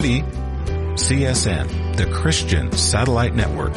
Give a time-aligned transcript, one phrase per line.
[0.00, 3.74] CSN, the Christian Satellite Network.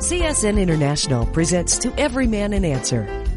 [0.00, 3.25] CSN International presents To Every Man an Answer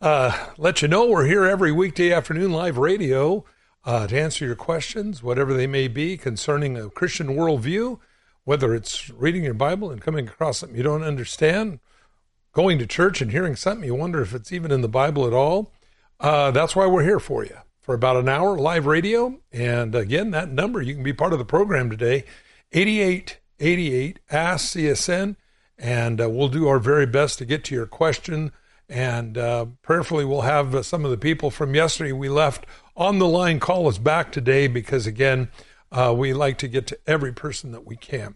[0.00, 3.44] uh, let you know we're here every weekday afternoon live radio
[3.84, 7.98] uh, to answer your questions, whatever they may be concerning a Christian worldview,
[8.44, 11.80] whether it's reading your Bible and coming across something you don't understand,
[12.52, 15.34] going to church and hearing something you wonder if it's even in the Bible at
[15.34, 15.70] all.
[16.18, 19.38] Uh, that's why we're here for you for about an hour live radio.
[19.52, 22.24] And again, that number, you can be part of the program today
[22.72, 25.36] 8888 Ask CSN.
[25.78, 28.52] And uh, we'll do our very best to get to your question
[28.90, 33.18] and uh, prayerfully, we'll have uh, some of the people from yesterday we left on
[33.20, 35.48] the line call us back today because, again,
[35.92, 38.34] uh, we like to get to every person that we can.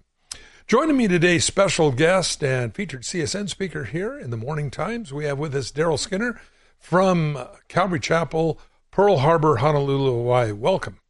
[0.67, 5.25] Joining me today, special guest and featured CSN speaker here in the Morning Times, we
[5.25, 6.41] have with us Daryl Skinner
[6.79, 7.39] from
[7.69, 8.59] Calvary Chapel,
[8.91, 10.53] Pearl Harbor, Honolulu, Hawaii.
[10.53, 11.01] Welcome.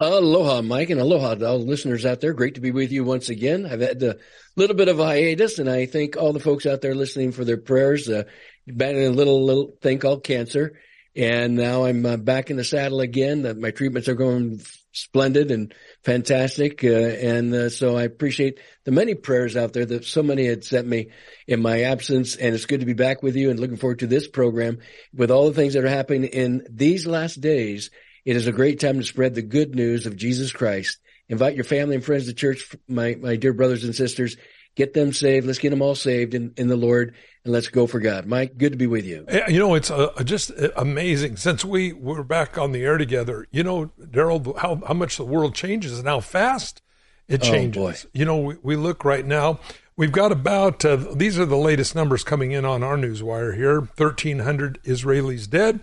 [0.00, 2.32] Aloha, Mike, and aloha to all the listeners out there.
[2.32, 3.64] Great to be with you once again.
[3.64, 4.16] I've had a
[4.56, 7.44] little bit of a hiatus, and I thank all the folks out there listening for
[7.44, 8.08] their prayers.
[8.08, 8.24] Uh,
[8.66, 10.80] battling a little little thing called cancer,
[11.14, 13.42] and now I'm uh, back in the saddle again.
[13.42, 15.72] That my treatments are going splendid and
[16.02, 20.44] fantastic, uh, and uh, so I appreciate the many prayers out there that so many
[20.46, 21.10] had sent me
[21.46, 22.34] in my absence.
[22.34, 24.80] And it's good to be back with you, and looking forward to this program
[25.14, 27.90] with all the things that are happening in these last days
[28.24, 30.98] it is a great time to spread the good news of Jesus Christ.
[31.28, 34.36] Invite your family and friends to church, my, my dear brothers and sisters.
[34.76, 35.46] Get them saved.
[35.46, 37.14] Let's get them all saved in, in the Lord
[37.44, 38.26] and let's go for God.
[38.26, 39.24] Mike, good to be with you.
[39.48, 43.46] You know, it's uh, just amazing since we were back on the air together.
[43.52, 46.82] You know, Daryl, how, how much the world changes and how fast
[47.28, 48.06] it oh, changes.
[48.06, 49.60] Oh, you know, we, we look right now.
[49.96, 53.52] We've got about, uh, these are the latest numbers coming in on our news wire
[53.52, 55.80] here 1,300 Israelis dead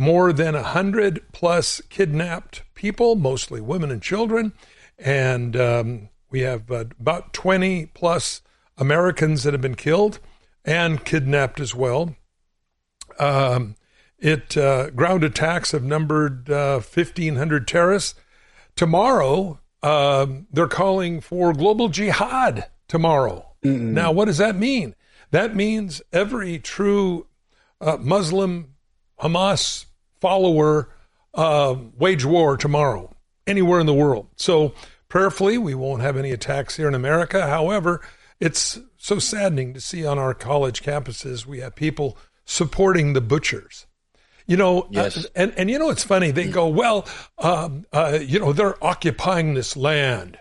[0.00, 4.54] more than a hundred plus kidnapped people, mostly women and children,
[4.98, 8.40] and um, we have uh, about 20 plus
[8.78, 10.18] Americans that have been killed
[10.64, 12.16] and kidnapped as well.
[13.18, 13.76] Um,
[14.18, 18.18] it uh, ground attacks have numbered uh, 1,500 terrorists.
[18.76, 22.70] Tomorrow, um, they're calling for global jihad.
[22.88, 23.46] Tomorrow.
[23.62, 23.92] Mm-mm.
[23.92, 24.94] Now, what does that mean?
[25.30, 27.26] That means every true
[27.82, 28.76] uh, Muslim
[29.20, 29.84] Hamas
[30.20, 30.88] follower
[31.34, 33.14] uh, wage war tomorrow
[33.46, 34.28] anywhere in the world.
[34.36, 34.74] So
[35.08, 37.46] prayerfully, we won't have any attacks here in America.
[37.46, 38.00] However,
[38.38, 43.86] it's so saddening to see on our college campuses we have people supporting the butchers.
[44.46, 45.24] You know, uh, yes.
[45.24, 46.32] uh, and and you know it's funny.
[46.32, 47.06] They go, well,
[47.38, 50.38] um, uh, you know, they're occupying this land.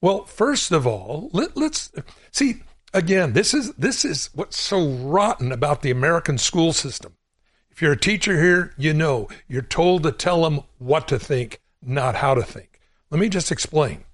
[0.00, 1.90] Well, first of all, let, let's
[2.30, 2.62] see.
[2.94, 7.14] Again, this is this is what's so rotten about the American school system.
[7.80, 11.62] If you're a teacher here, you know you're told to tell them what to think,
[11.80, 12.78] not how to think.
[13.08, 14.04] Let me just explain.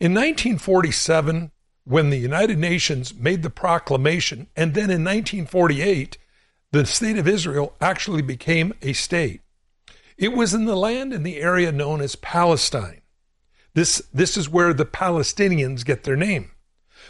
[0.00, 1.52] In 1947,
[1.84, 6.18] when the United Nations made the proclamation, and then in 1948,
[6.72, 9.42] the state of Israel actually became a state.
[10.18, 13.02] It was in the land in the area known as Palestine.
[13.72, 16.50] This, this is where the Palestinians get their name.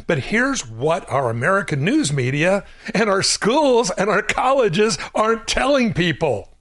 [0.07, 5.93] But here's what our American news media and our schools and our colleges aren't telling
[5.95, 6.59] people.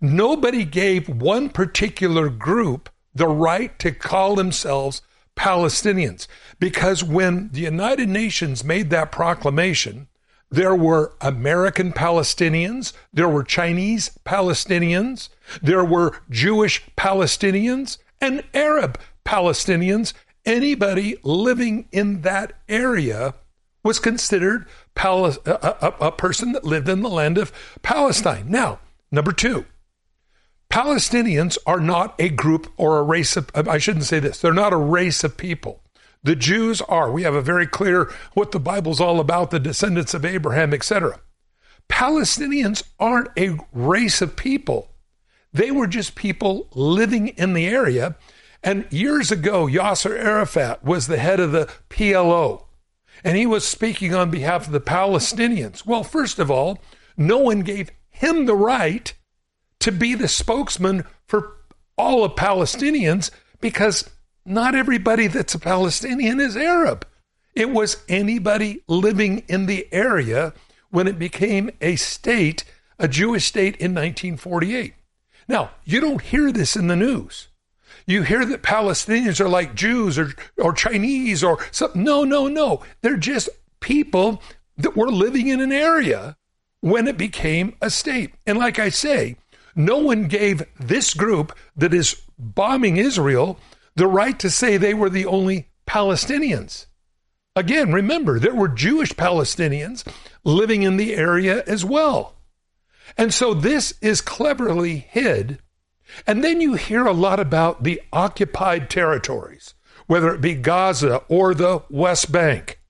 [0.00, 5.02] Nobody gave one particular group the right to call themselves
[5.36, 6.26] Palestinians
[6.58, 10.08] because when the United Nations made that proclamation,
[10.50, 15.28] there were American Palestinians, there were Chinese Palestinians,
[15.60, 20.12] there were Jewish Palestinians, and Arab Palestinians,
[20.46, 23.34] anybody living in that area
[23.82, 27.52] was considered Pal- a, a, a person that lived in the land of
[27.82, 28.46] Palestine.
[28.48, 28.80] Now,
[29.10, 29.66] number two,
[30.70, 34.52] Palestinians are not a group or a race of, uh, I shouldn't say this, they're
[34.52, 35.80] not a race of people.
[36.24, 37.12] The Jews are.
[37.12, 41.20] We have a very clear what the Bible's all about, the descendants of Abraham, etc.
[41.88, 44.88] Palestinians aren't a race of people.
[45.52, 48.16] They were just people living in the area.
[48.64, 52.64] And years ago, Yasser Arafat was the head of the PLO,
[53.22, 55.84] and he was speaking on behalf of the Palestinians.
[55.84, 56.78] Well, first of all,
[57.14, 59.12] no one gave him the right
[59.80, 61.58] to be the spokesman for
[61.98, 63.30] all of Palestinians
[63.60, 64.08] because
[64.46, 67.06] not everybody that's a Palestinian is Arab.
[67.54, 70.54] It was anybody living in the area
[70.88, 72.64] when it became a state,
[72.98, 74.94] a Jewish state in 1948.
[75.48, 77.48] Now, you don't hear this in the news.
[78.06, 82.02] You hear that Palestinians are like Jews or, or Chinese or something.
[82.02, 82.82] No, no, no.
[83.02, 83.48] They're just
[83.80, 84.42] people
[84.76, 86.36] that were living in an area
[86.80, 88.34] when it became a state.
[88.46, 89.36] And like I say,
[89.74, 93.58] no one gave this group that is bombing Israel
[93.96, 96.86] the right to say they were the only Palestinians.
[97.56, 100.04] Again, remember, there were Jewish Palestinians
[100.42, 102.34] living in the area as well.
[103.16, 105.60] And so this is cleverly hid.
[106.26, 109.74] And then you hear a lot about the occupied territories,
[110.06, 112.80] whether it be Gaza or the West Bank.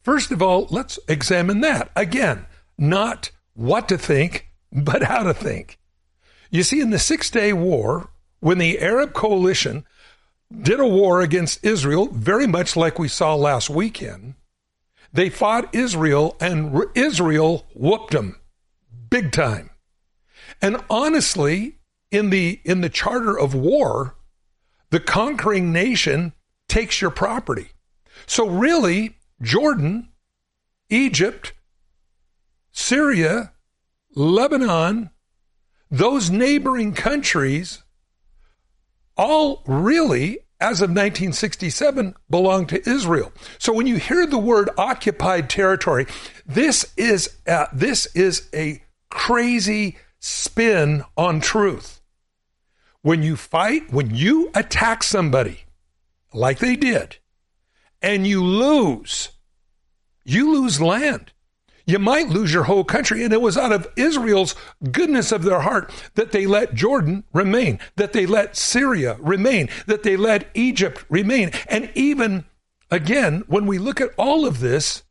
[0.00, 1.90] First of all, let's examine that.
[1.96, 2.46] Again,
[2.76, 5.78] not what to think, but how to think.
[6.50, 8.10] You see, in the Six Day War,
[8.40, 9.84] when the Arab coalition
[10.62, 14.34] did a war against Israel, very much like we saw last weekend.
[15.12, 18.36] They fought Israel, and Israel whooped them
[19.10, 19.70] big time.
[20.60, 21.78] And honestly,
[22.14, 24.16] in the in the charter of war,
[24.90, 26.32] the conquering nation
[26.68, 27.70] takes your property.
[28.26, 30.10] So really, Jordan,
[30.88, 31.52] Egypt,
[32.70, 33.52] Syria,
[34.14, 35.10] Lebanon,
[35.90, 37.82] those neighboring countries
[39.16, 43.32] all really, as of 1967, belonged to Israel.
[43.58, 46.06] So when you hear the word occupied territory,
[46.46, 52.00] this is a, this is a crazy spin on truth.
[53.04, 55.66] When you fight, when you attack somebody,
[56.32, 57.18] like they did,
[58.02, 59.28] and you lose,
[60.24, 61.32] you lose land
[61.86, 63.24] you might lose your whole country.
[63.24, 64.54] And it was out of Israel's
[64.90, 70.02] goodness of their heart that they let Jordan remain, that they let Syria remain, that
[70.02, 71.50] they let Egypt remain.
[71.68, 72.44] And even
[72.90, 75.02] again, when we look at all of this,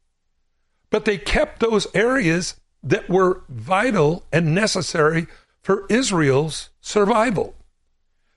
[0.89, 5.27] but they kept those areas that were vital and necessary
[5.61, 7.55] for Israel's survival.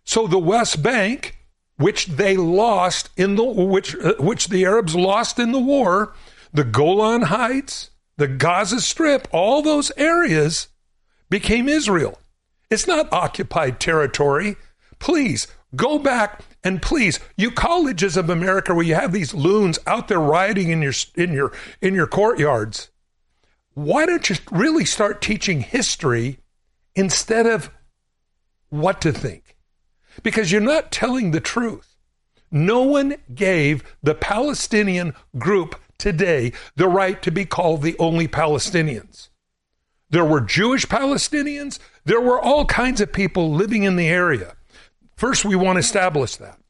[0.07, 1.37] So the West Bank,
[1.77, 6.15] which they lost in the which uh, which the Arabs lost in the war,
[6.53, 10.69] the Golan Heights, the Gaza Strip, all those areas
[11.29, 12.21] became Israel.
[12.71, 14.57] It's not occupied territory.
[14.99, 20.09] Please go back and please, you colleges of America where you have these loons out
[20.09, 22.91] there rioting in your in your in your courtyards.
[23.75, 26.39] Why don't you really start teaching history
[26.95, 27.71] instead of
[28.69, 29.46] what to think?
[30.23, 31.97] Because you're not telling the truth.
[32.51, 39.29] No one gave the Palestinian group today the right to be called the only Palestinians.
[40.11, 44.55] There were Jewish Palestinians, there were all kinds of people living in the area.
[45.17, 46.61] First, we want to establish that.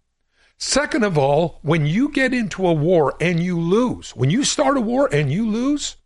[0.58, 4.78] Second of all, when you get into a war and you lose, when you start
[4.78, 5.96] a war and you lose,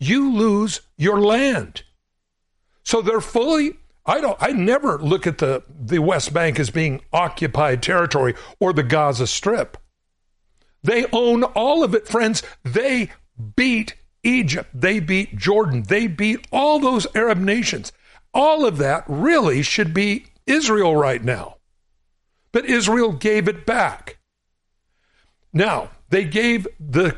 [0.00, 1.84] you lose your land.
[2.82, 7.00] So they're fully I don't I never look at the the West Bank as being
[7.12, 9.76] occupied territory or the Gaza Strip.
[10.82, 12.42] They own all of it, friends.
[12.62, 13.10] They
[13.56, 14.70] beat Egypt.
[14.74, 15.84] They beat Jordan.
[15.88, 17.92] They beat all those Arab nations.
[18.34, 21.56] All of that really should be Israel right now.
[22.52, 24.18] But Israel gave it back.
[25.52, 27.16] Now, they gave the,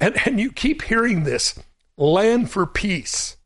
[0.00, 1.58] and, and you keep hearing this
[1.96, 3.36] land for peace.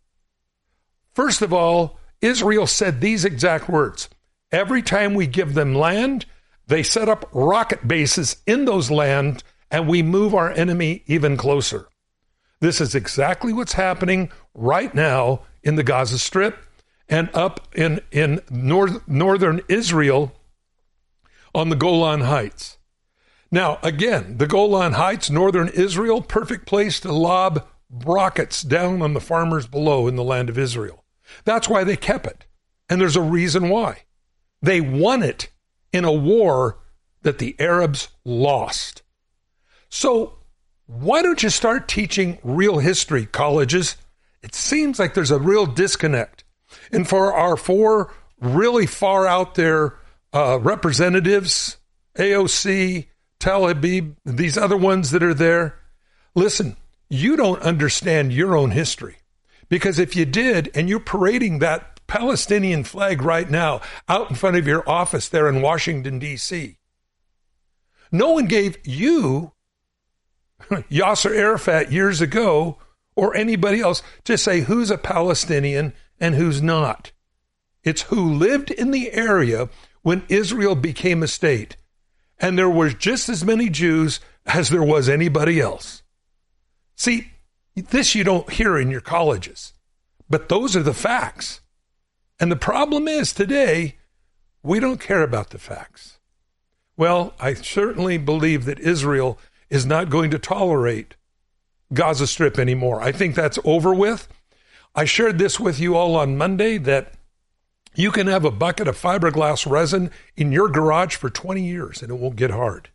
[1.13, 4.09] First of all, Israel said these exact words
[4.51, 6.27] Every time we give them land,
[6.67, 11.89] they set up rocket bases in those lands and we move our enemy even closer.
[12.61, 16.57] This is exactly what's happening right now in the Gaza Strip
[17.09, 20.33] and up in, in north, northern Israel
[21.55, 22.79] on the Golan Heights.
[23.51, 29.21] Now, again, the Golan Heights, northern Israel, perfect place to lob rockets down on the
[29.21, 31.04] farmers below in the land of Israel.
[31.45, 32.47] That's why they kept it.
[32.89, 34.03] And there's a reason why.
[34.63, 35.51] They won it
[35.93, 36.79] in a war
[37.23, 39.03] that the Arabs lost.
[39.89, 40.39] So,
[40.87, 43.97] why don't you start teaching real history, colleges?
[44.43, 46.45] It seems like there's a real disconnect.
[46.93, 49.95] And for our four really far out there
[50.33, 51.79] uh, representatives,
[52.19, 53.07] AOC,
[53.41, 55.79] Tlaib, these other ones that are there,
[56.35, 56.77] listen,
[57.09, 59.17] you don't understand your own history.
[59.69, 64.57] Because if you did and you're parading that Palestinian flag right now out in front
[64.57, 66.77] of your office there in Washington, D.C.
[68.13, 69.53] No one gave you
[70.71, 72.79] Yasser Arafat years ago
[73.17, 77.13] or anybody else to say who's a Palestinian and who's not.
[77.83, 79.69] It's who lived in the area
[80.03, 81.77] when Israel became a state.
[82.39, 86.03] And there were just as many Jews as there was anybody else.
[86.97, 87.33] See,
[87.75, 89.73] this you don't hear in your colleges,
[90.29, 91.61] but those are the facts.
[92.39, 93.97] And the problem is today,
[94.63, 96.19] we don't care about the facts.
[96.97, 99.39] Well, I certainly believe that Israel
[99.69, 101.17] is not going to tolerate
[101.93, 103.01] Gaza Strip anymore.
[103.01, 104.29] I think that's over with.
[104.95, 107.15] I shared this with you all on Monday that
[107.95, 112.11] you can have a bucket of fiberglass resin in your garage for 20 years and
[112.11, 112.91] it won't get hard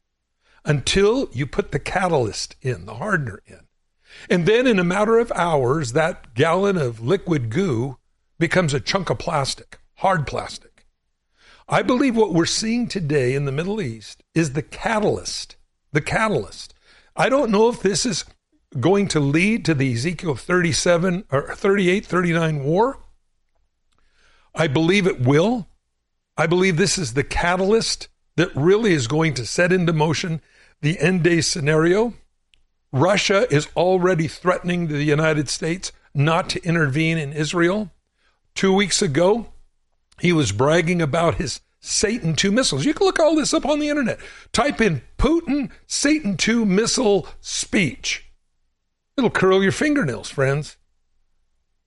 [0.65, 3.62] until you put the catalyst in, the hardener in.
[4.29, 7.97] And then in a matter of hours, that gallon of liquid goo
[8.39, 10.85] becomes a chunk of plastic, hard plastic.
[11.67, 15.55] I believe what we're seeing today in the Middle East is the catalyst,
[15.91, 16.73] the catalyst.
[17.15, 18.25] I don't know if this is
[18.79, 23.03] going to lead to the Ezekiel 37 or 38, 39 war.
[24.55, 25.67] I believe it will.
[26.38, 30.41] I believe this is the catalyst that really is going to set into motion
[30.81, 32.13] the end day scenario.
[32.91, 37.91] Russia is already threatening the United States not to intervene in Israel.
[38.55, 39.53] Two weeks ago,
[40.19, 42.86] he was bragging about his Satan 2 missiles.
[42.86, 44.19] You can look all this up on the internet.
[44.51, 48.25] Type in Putin Satan 2 missile speech.
[49.17, 50.77] It'll curl your fingernails, friends.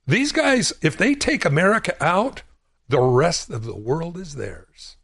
[0.06, 2.42] These guys, if they take America out,
[2.88, 4.96] the rest of the world is theirs.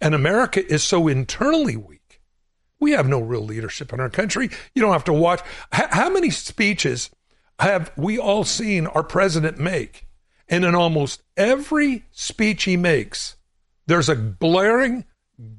[0.00, 1.95] And America is so internally weak.
[2.78, 4.50] We have no real leadership in our country.
[4.74, 5.40] You don't have to watch.
[5.72, 7.10] how many speeches
[7.58, 10.06] have we all seen our president make?
[10.48, 13.36] And in almost every speech he makes,
[13.86, 15.04] there's a blaring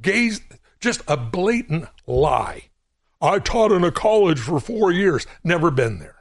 [0.02, 0.42] gaze,
[0.80, 2.70] just a blatant lie.
[3.22, 6.16] I taught in a college for four years, never been there.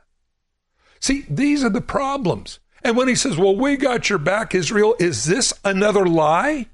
[0.99, 2.59] See, these are the problems.
[2.83, 6.67] And when he says, Well, we got your back, Israel, is this another lie?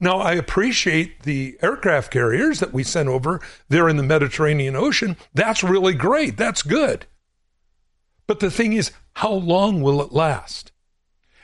[0.00, 5.16] Now, I appreciate the aircraft carriers that we sent over there in the Mediterranean Ocean.
[5.34, 6.36] That's really great.
[6.36, 7.06] That's good.
[8.26, 10.70] But the thing is, how long will it last?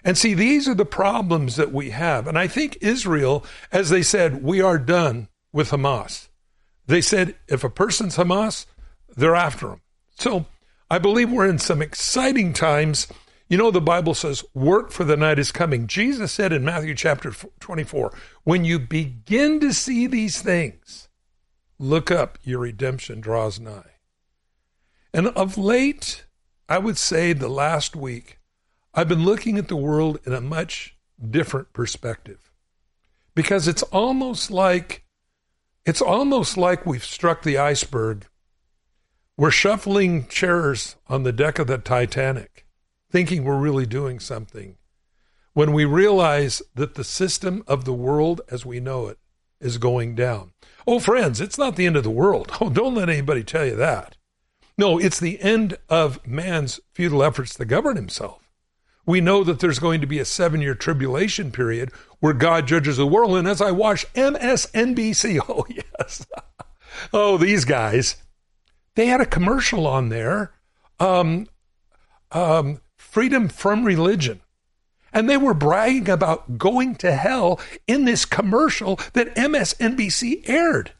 [0.04, 2.28] And see, these are the problems that we have.
[2.28, 6.28] And I think Israel, as they said, we are done with Hamas.
[6.86, 8.66] They said if a person's Hamas,
[9.16, 9.80] they're after him.
[10.18, 10.46] So
[10.90, 13.08] I believe we're in some exciting times.
[13.54, 15.86] You know, the Bible says, work for the night is coming.
[15.86, 17.30] Jesus said in Matthew chapter
[17.60, 21.08] 24, when you begin to see these things,
[21.78, 23.92] look up, your redemption draws nigh.
[25.12, 26.24] And of late,
[26.68, 28.40] I would say the last week,
[28.92, 32.50] I've been looking at the world in a much different perspective
[33.36, 35.04] because it's almost like
[35.86, 38.26] it's almost like we've struck the iceberg.
[39.36, 42.53] We're shuffling chairs on the deck of the Titanic,
[43.14, 44.76] thinking we're really doing something,
[45.52, 49.18] when we realize that the system of the world as we know it
[49.60, 50.52] is going down.
[50.86, 52.50] Oh, friends, it's not the end of the world.
[52.60, 54.16] Oh, don't let anybody tell you that.
[54.76, 58.44] No, it's the end of man's futile efforts to govern himself
[59.06, 62.96] we know that there's going to be a seven year tribulation period where God judges
[62.96, 63.36] the world.
[63.36, 66.26] And as I watch MSNBC, oh, yes.
[67.12, 68.16] oh, these guys,
[68.94, 70.52] they had a commercial on there
[71.00, 71.46] um,
[72.32, 72.80] um,
[73.14, 74.40] freedom from religion.
[75.12, 80.90] And they were bragging about going to hell in this commercial that MSNBC aired.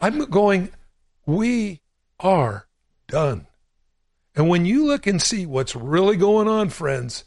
[0.00, 0.72] I'm going,
[1.26, 1.80] we
[2.18, 2.66] are
[3.06, 3.46] done.
[4.34, 7.22] And when you look and see what's really going on, friends,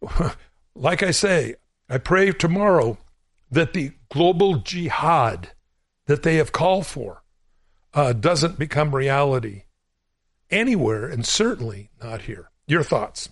[0.74, 1.56] like I say,
[1.90, 2.96] I pray tomorrow
[3.50, 5.50] that the global jihad
[6.06, 7.22] that they have called for
[7.92, 9.64] uh, doesn't become reality
[10.50, 12.48] anywhere, and certainly not here.
[12.72, 13.28] Your thoughts?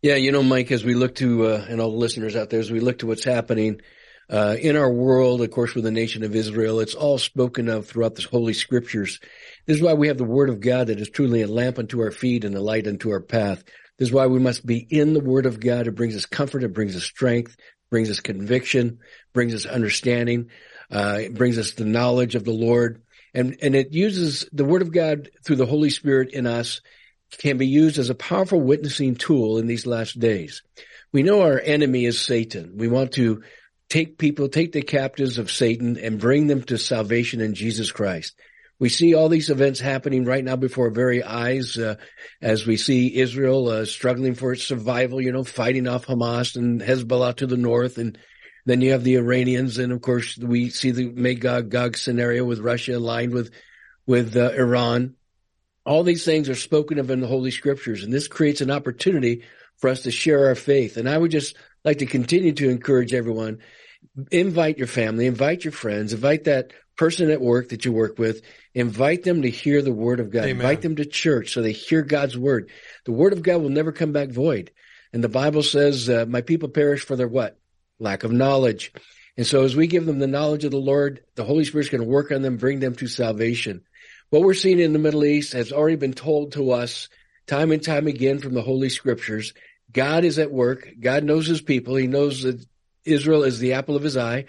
[0.00, 2.58] Yeah, you know, Mike, as we look to, uh, and all the listeners out there,
[2.58, 3.82] as we look to what's happening
[4.30, 7.86] uh, in our world, of course, with the nation of Israel, it's all spoken of
[7.86, 9.20] throughout the Holy Scriptures.
[9.66, 12.00] This is why we have the Word of God that is truly a lamp unto
[12.00, 13.62] our feet and a light unto our path.
[13.98, 15.86] This is why we must be in the Word of God.
[15.86, 16.64] It brings us comfort.
[16.64, 17.58] It brings us strength,
[17.90, 19.00] brings us conviction,
[19.34, 20.48] brings us understanding,
[20.90, 23.02] uh, it brings us the knowledge of the Lord.
[23.34, 26.80] And, and it uses the Word of God through the Holy Spirit in us
[27.38, 30.62] can be used as a powerful witnessing tool in these last days.
[31.12, 32.74] We know our enemy is Satan.
[32.76, 33.42] We want to
[33.88, 38.34] take people, take the captives of Satan and bring them to salvation in Jesus Christ.
[38.78, 41.96] We see all these events happening right now before our very eyes, uh,
[42.40, 46.80] as we see Israel uh, struggling for its survival, you know, fighting off Hamas and
[46.80, 47.98] Hezbollah to the north.
[47.98, 48.16] And
[48.64, 49.76] then you have the Iranians.
[49.76, 53.50] And of course, we see the Magog Gog scenario with Russia aligned with,
[54.06, 55.16] with uh, Iran.
[55.84, 58.02] All these things are spoken of in the Holy Scriptures.
[58.04, 59.44] And this creates an opportunity
[59.78, 60.96] for us to share our faith.
[60.96, 63.58] And I would just like to continue to encourage everyone
[64.30, 68.42] invite your family, invite your friends, invite that person at work that you work with,
[68.74, 70.44] invite them to hear the word of God.
[70.44, 70.56] Amen.
[70.56, 72.70] Invite them to church so they hear God's word.
[73.04, 74.70] The word of God will never come back void.
[75.12, 77.58] And the Bible says, uh, my people perish for their what?
[77.98, 78.92] Lack of knowledge.
[79.36, 82.02] And so as we give them the knowledge of the Lord, the Holy Spirit's going
[82.02, 83.82] to work on them, bring them to salvation.
[84.30, 87.08] What we're seeing in the Middle East has already been told to us
[87.48, 89.54] time and time again from the Holy Scriptures.
[89.92, 90.88] God is at work.
[91.00, 91.96] God knows his people.
[91.96, 92.64] He knows that
[93.04, 94.44] Israel is the apple of his eye,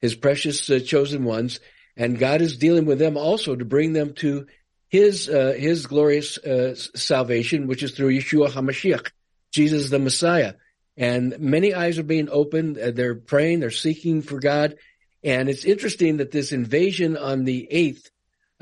[0.00, 1.58] his precious uh, chosen ones,
[1.96, 4.46] and God is dealing with them also to bring them to
[4.88, 9.10] his uh, his glorious uh, salvation, which is through Yeshua Hamashiach,
[9.50, 10.54] Jesus the Messiah.
[10.96, 12.78] And many eyes are being opened.
[12.78, 13.58] Uh, they're praying.
[13.58, 14.76] They're seeking for God.
[15.24, 18.10] And it's interesting that this invasion on the eighth,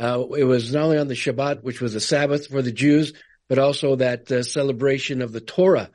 [0.03, 3.13] uh, it was not only on the Shabbat, which was a Sabbath for the Jews,
[3.49, 5.91] but also that uh, celebration of the Torah.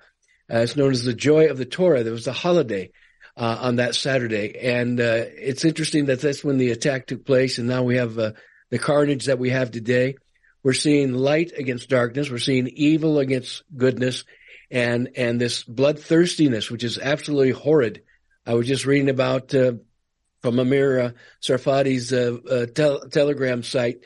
[0.47, 2.03] it's known as the joy of the Torah.
[2.03, 2.91] There was a holiday
[3.37, 4.57] uh, on that Saturday.
[4.59, 7.57] And uh, it's interesting that that's when the attack took place.
[7.59, 8.31] And now we have uh,
[8.69, 10.15] the carnage that we have today.
[10.63, 12.31] We're seeing light against darkness.
[12.31, 14.23] We're seeing evil against goodness
[14.71, 18.03] and, and this bloodthirstiness, which is absolutely horrid.
[18.45, 19.73] I was just reading about, uh,
[20.47, 21.11] from Amir uh,
[21.41, 23.97] Tsarfati's, uh, uh, tel- telegram site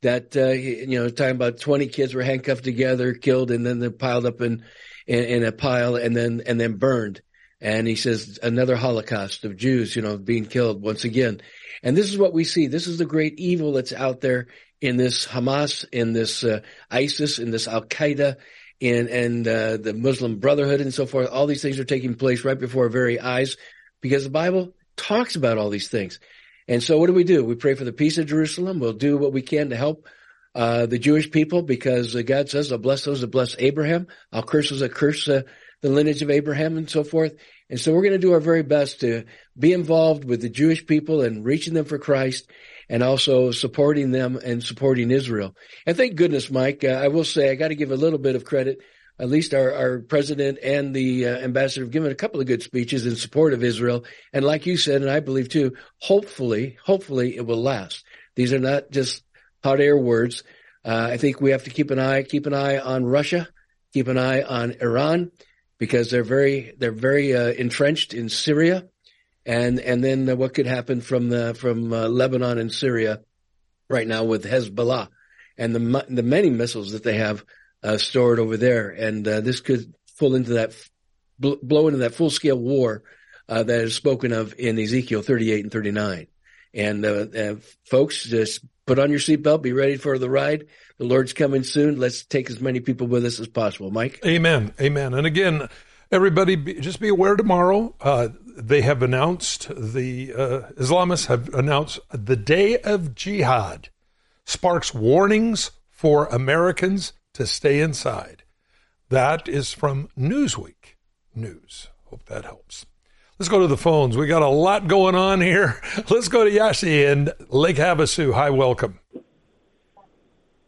[0.00, 4.24] that, you know, talking about 20 kids were handcuffed together, killed, and then they're piled
[4.24, 4.64] up in,
[5.06, 7.20] in, in a pile and then, and then burned.
[7.60, 11.42] And he says another Holocaust of Jews, you know, being killed once again.
[11.82, 12.66] And this is what we see.
[12.66, 14.46] This is the great evil that's out there
[14.80, 18.36] in this Hamas, in this uh, ISIS, in this Al Qaeda,
[18.80, 21.28] in and uh, the Muslim Brotherhood, and so forth.
[21.28, 23.58] All these things are taking place right before our very eyes,
[24.00, 26.20] because the Bible talks about all these things.
[26.68, 27.44] And so, what do we do?
[27.44, 28.78] We pray for the peace of Jerusalem.
[28.78, 30.06] We'll do what we can to help
[30.54, 34.06] uh, the Jewish people, because uh, God says, "I'll bless those that bless Abraham.
[34.32, 35.42] I'll curse those that curse uh,
[35.82, 37.34] the lineage of Abraham and so forth.
[37.68, 39.24] And so we're going to do our very best to
[39.58, 42.50] be involved with the Jewish people and reaching them for Christ
[42.88, 45.54] and also supporting them and supporting Israel.
[45.86, 48.36] And thank goodness, Mike, uh, I will say I got to give a little bit
[48.36, 48.78] of credit.
[49.20, 52.62] At least our, our president and the uh, ambassador have given a couple of good
[52.62, 54.04] speeches in support of Israel.
[54.32, 58.04] And like you said, and I believe too, hopefully, hopefully it will last.
[58.34, 59.22] These are not just
[59.62, 60.42] hot air words.
[60.84, 63.46] Uh, I think we have to keep an eye, keep an eye on Russia,
[63.92, 65.30] keep an eye on Iran,
[65.78, 68.88] because they're very they're very uh, entrenched in Syria,
[69.44, 73.20] and and then what could happen from the from uh, Lebanon and Syria
[73.90, 75.08] right now with Hezbollah
[75.58, 77.44] and the the many missiles that they have
[77.82, 80.74] uh, stored over there, and uh, this could fall into that
[81.38, 83.02] blow into that full scale war
[83.48, 86.26] uh, that is spoken of in Ezekiel 38 and 39.
[86.74, 90.66] And folks, just put on your seatbelt, be ready for the ride.
[90.98, 91.98] The Lord's coming soon.
[91.98, 93.90] Let's take as many people with us as possible.
[93.90, 94.20] Mike?
[94.26, 94.74] Amen.
[94.80, 95.14] Amen.
[95.14, 95.68] And again,
[96.10, 97.94] everybody, be, just be aware tomorrow.
[98.00, 103.88] Uh, they have announced, the uh, Islamists have announced the day of jihad
[104.44, 108.44] sparks warnings for Americans to stay inside.
[109.08, 110.96] That is from Newsweek
[111.34, 111.88] News.
[112.06, 112.86] Hope that helps.
[113.38, 114.16] Let's go to the phones.
[114.16, 115.80] We got a lot going on here.
[116.10, 118.34] Let's go to Yashi and Lake Havasu.
[118.34, 119.00] Hi, welcome.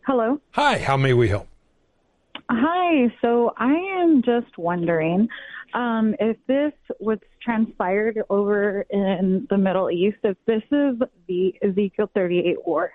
[0.06, 0.40] Hello.
[0.52, 1.48] Hi, how may we help?
[2.50, 5.28] Hi, so I am just wondering
[5.74, 10.96] um, if this was transpired over in the Middle East, if this is
[11.28, 12.90] the Ezekiel 38 war.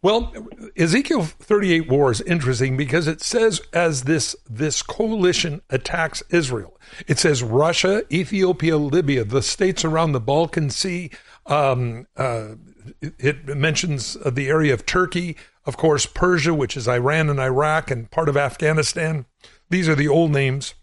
[0.00, 0.32] Well,
[0.76, 7.18] Ezekiel 38 war is interesting because it says as this this coalition attacks Israel, it
[7.18, 11.10] says Russia, Ethiopia, Libya, the states around the Balkan Sea.
[11.46, 12.54] Um, uh,
[13.00, 17.90] it, it mentions the area of Turkey, of course, Persia, which is Iran and Iraq
[17.90, 19.26] and part of Afghanistan.
[19.68, 20.74] These are the old names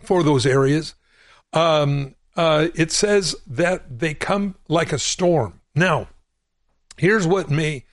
[0.00, 0.94] for those areas.
[1.52, 5.60] Um, uh, it says that they come like a storm.
[5.74, 6.08] Now,
[6.96, 7.84] here's what may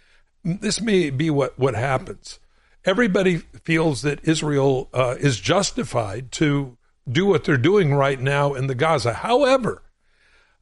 [0.44, 2.40] this may be what what happens.
[2.86, 6.78] Everybody feels that Israel uh, is justified to
[7.10, 9.14] do what they're doing right now in the Gaza.
[9.14, 9.84] However,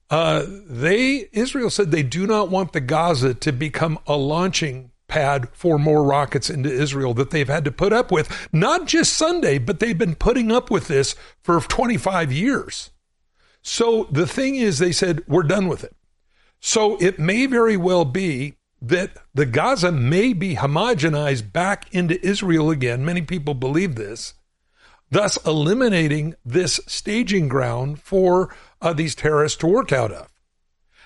[0.09, 5.47] uh, they Israel said they do not want the Gaza to become a launching pad
[5.53, 9.57] for more rockets into Israel that they've had to put up with, not just Sunday,
[9.57, 12.91] but they've been putting up with this for 25 years.
[13.61, 15.95] So the thing is, they said, we're done with it.
[16.59, 22.69] So it may very well be that the Gaza may be homogenized back into Israel
[22.69, 23.03] again.
[23.03, 24.33] Many people believe this,
[25.09, 30.27] thus eliminating this staging ground for uh, these terrorists to work out of.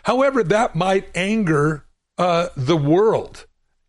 [0.03, 1.85] However, that might anger
[2.17, 3.45] uh, the world.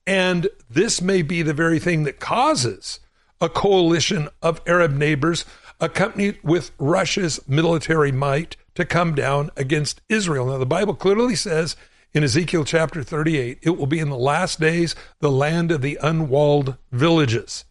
[0.07, 3.01] And this may be the very thing that causes
[3.41, 5.45] a coalition of Arab neighbors
[5.81, 10.47] accompanied with Russia's military might to come down against Israel.
[10.47, 11.77] Now, the Bible clearly says
[12.15, 15.99] in Ezekiel chapter 38, it will be in the last days the land of the
[16.03, 17.65] unwalled villages.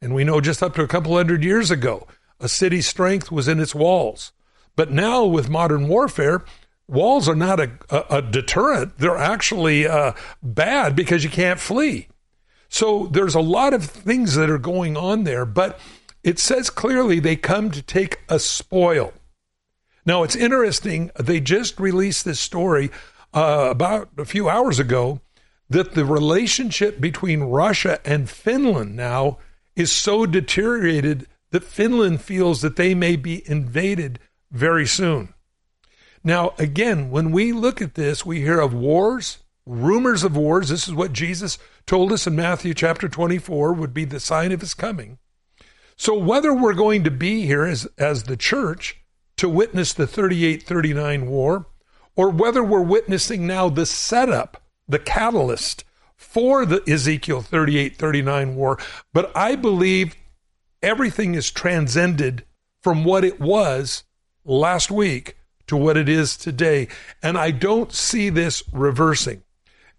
[0.00, 2.06] And we know just up to a couple hundred years ago,
[2.38, 4.32] a city's strength was in its walls.
[4.76, 6.44] But now, with modern warfare,
[6.88, 8.96] walls are not a, a, a deterrent.
[8.98, 12.08] They're actually uh, bad because you can't flee.
[12.68, 15.78] So there's a lot of things that are going on there, but
[16.22, 19.12] it says clearly they come to take a spoil.
[20.06, 22.90] Now, it's interesting, they just released this story
[23.32, 25.20] uh, about a few hours ago
[25.68, 29.38] that the relationship between Russia and Finland now
[29.76, 34.18] is so deteriorated that Finland feels that they may be invaded
[34.50, 35.34] very soon.
[36.22, 40.68] Now, again, when we look at this, we hear of wars, rumors of wars.
[40.68, 44.60] This is what Jesus told us in Matthew chapter 24 would be the sign of
[44.60, 45.18] his coming.
[45.96, 49.02] So, whether we're going to be here as, as the church
[49.36, 51.66] to witness the 38 39 war,
[52.20, 55.84] or whether we're witnessing now the setup, the catalyst
[56.18, 58.78] for the Ezekiel 38 39 war,
[59.14, 60.14] but I believe
[60.82, 62.44] everything is transcended
[62.82, 64.04] from what it was
[64.44, 66.88] last week to what it is today.
[67.22, 69.42] And I don't see this reversing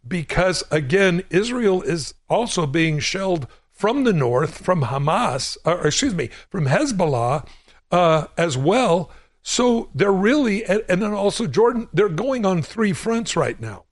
[0.08, 6.30] because, again, Israel is also being shelled from the north, from Hamas, or excuse me,
[6.52, 7.48] from Hezbollah
[7.92, 9.10] uh, as well.
[9.44, 13.86] So they're really, and, and then also Jordan, they're going on three fronts right now.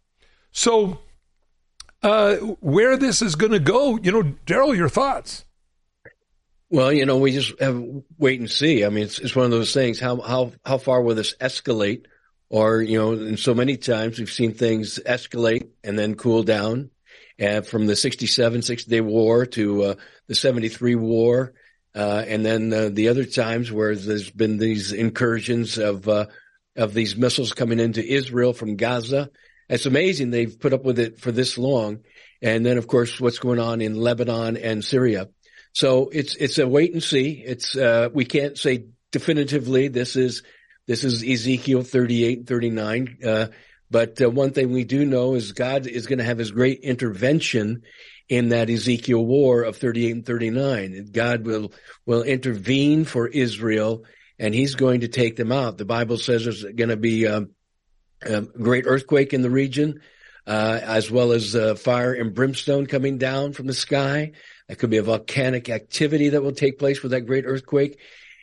[0.52, 1.00] So
[2.02, 5.46] uh, where this is going to go, you know, Daryl, your thoughts?
[6.70, 7.84] Well, you know, we just have
[8.18, 8.86] wait and see.
[8.86, 10.00] I mean, it's it's one of those things.
[10.00, 12.06] How how how far will this escalate?
[12.52, 16.92] Or you know, and so many times we've seen things escalate and then cool down.
[17.40, 19.96] And from the 67 six day war to uh,
[20.28, 21.54] the 73 war,
[22.00, 26.28] uh, and then uh, the other times where there's been these incursions of uh,
[26.78, 29.30] of these missiles coming into Israel from Gaza.
[29.68, 32.00] It's amazing they've put up with it for this long.
[32.42, 35.28] And then, of course, what's going on in Lebanon and Syria.
[35.74, 37.44] So it's it's a wait and see.
[37.46, 40.44] It's uh, we can't say definitively this is
[40.88, 43.18] this is Ezekiel 38 39.
[43.26, 43.48] Uh,
[43.92, 46.80] but uh, one thing we do know is God is going to have his great
[46.80, 47.84] intervention
[48.30, 51.10] in that Ezekiel war of 38 and 39.
[51.12, 51.74] God will
[52.06, 54.06] will intervene for Israel
[54.38, 55.78] and he's going to take them out.
[55.78, 57.50] The Bible says there's going to be um,
[58.22, 60.00] a great earthquake in the region.
[60.48, 64.32] Uh, as well as uh, fire and brimstone coming down from the sky.
[64.68, 68.00] It could be a volcanic activity that will take place with that great earthquake,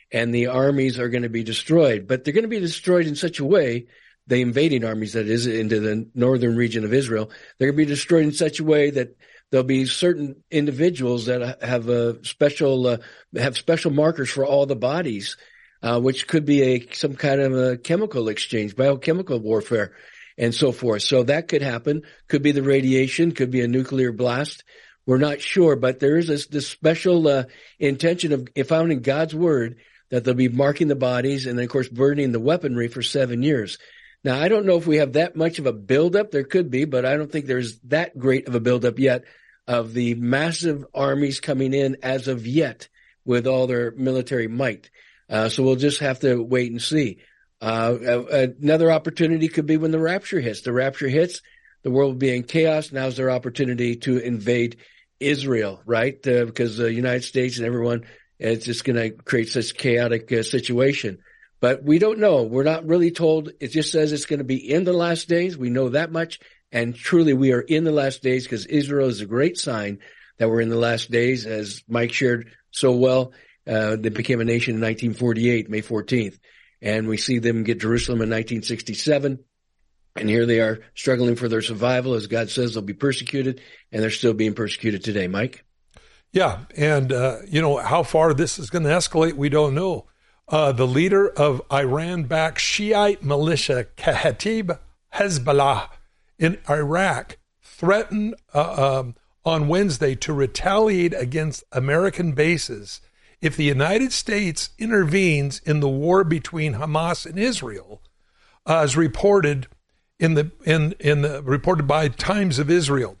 [0.09, 2.07] and the armies are going to be destroyed.
[2.07, 3.87] But they're going to be destroyed in such a way,
[4.25, 7.93] the invading armies, that is, into the northern region of Israel, they're going to be
[7.93, 9.17] destroyed in such a way that
[9.51, 12.97] there'll be certain individuals that have a special uh,
[13.35, 15.37] have special markers for all the bodies,
[15.81, 19.93] uh, which could be a some kind of a chemical exchange, biochemical warfare,
[20.37, 21.03] and so forth.
[21.03, 22.03] So that could happen.
[22.27, 23.31] Could be the radiation.
[23.31, 24.63] Could be a nuclear blast.
[25.05, 27.43] We're not sure, but there is this, this special uh,
[27.79, 29.77] intention of if found in God's word
[30.09, 33.41] that they'll be marking the bodies and then, of course, burning the weaponry for seven
[33.41, 33.77] years.
[34.27, 36.31] Now, I don't know if we have that much of a buildup.
[36.31, 39.23] There could be, but I don't think there's that great of a buildup yet
[39.65, 42.89] of the massive armies coming in as of yet
[43.23, 44.89] with all their military might.
[45.29, 47.19] Uh, so we'll just have to wait and see.
[47.61, 48.25] Uh,
[48.59, 50.59] another opportunity could be when the rapture hits.
[50.59, 51.41] The rapture hits,
[51.83, 52.91] the world will be in chaos.
[52.91, 54.75] Now's their opportunity to invade
[55.21, 56.15] Israel, right?
[56.27, 58.03] Uh, because the United States and everyone,
[58.39, 61.19] it's just going to create such chaotic uh, situation.
[61.59, 62.43] But we don't know.
[62.43, 63.51] We're not really told.
[63.59, 65.57] It just says it's going to be in the last days.
[65.57, 66.39] We know that much.
[66.71, 69.99] And truly, we are in the last days because Israel is a great sign
[70.37, 73.31] that we're in the last days, as Mike shared so well.
[73.65, 76.37] Uh, they became a nation in 1948, May 14th.
[76.81, 79.39] And we see them get Jerusalem in 1967.
[80.15, 82.13] And here they are struggling for their survival.
[82.13, 85.27] As God says, they'll be persecuted, and they're still being persecuted today.
[85.27, 85.63] Mike?
[86.31, 86.59] Yeah.
[86.75, 90.07] And, uh, you know, how far this is going to escalate, we don't know.
[90.49, 94.79] Uh, the leader of Iran backed Shiite militia, Kataib
[95.15, 95.89] Hezbollah
[96.39, 103.01] in Iraq, threatened uh, um, on Wednesday to retaliate against American bases
[103.41, 108.01] if the United States intervenes in the war between Hamas and Israel,
[108.65, 109.67] uh, as reported
[110.19, 113.17] in the in in the reported by Times of Israel.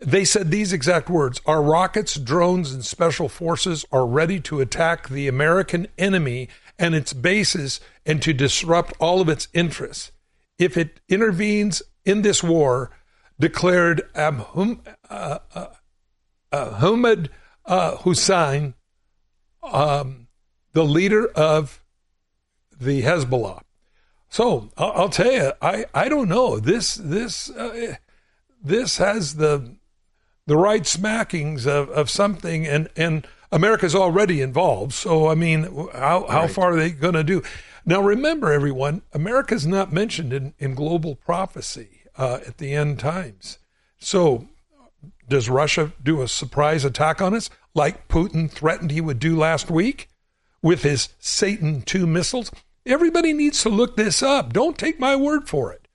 [0.00, 5.08] They said these exact words Our rockets, drones, and special forces are ready to attack
[5.08, 10.12] the American enemy and its bases and to disrupt all of its interests.
[10.58, 12.90] If it intervenes in this war,
[13.38, 15.66] declared Ahmed uh, uh,
[16.52, 17.26] uh,
[17.66, 18.74] uh, Hussein,
[19.62, 20.28] um,
[20.72, 21.82] the leader of
[22.78, 23.62] the Hezbollah.
[24.30, 27.96] So I'll, I'll, tell you, I, I don't know this this uh,
[28.62, 29.76] this has the
[30.50, 34.92] the right smackings of, of something, and, and America's already involved.
[34.92, 36.50] So, I mean, how, how right.
[36.50, 37.44] far are they going to do?
[37.86, 43.60] Now, remember, everyone, America's not mentioned in, in global prophecy uh, at the end times.
[44.00, 44.48] So,
[45.28, 49.70] does Russia do a surprise attack on us like Putin threatened he would do last
[49.70, 50.08] week
[50.62, 52.50] with his Satan 2 missiles?
[52.84, 54.52] Everybody needs to look this up.
[54.52, 55.86] Don't take my word for it.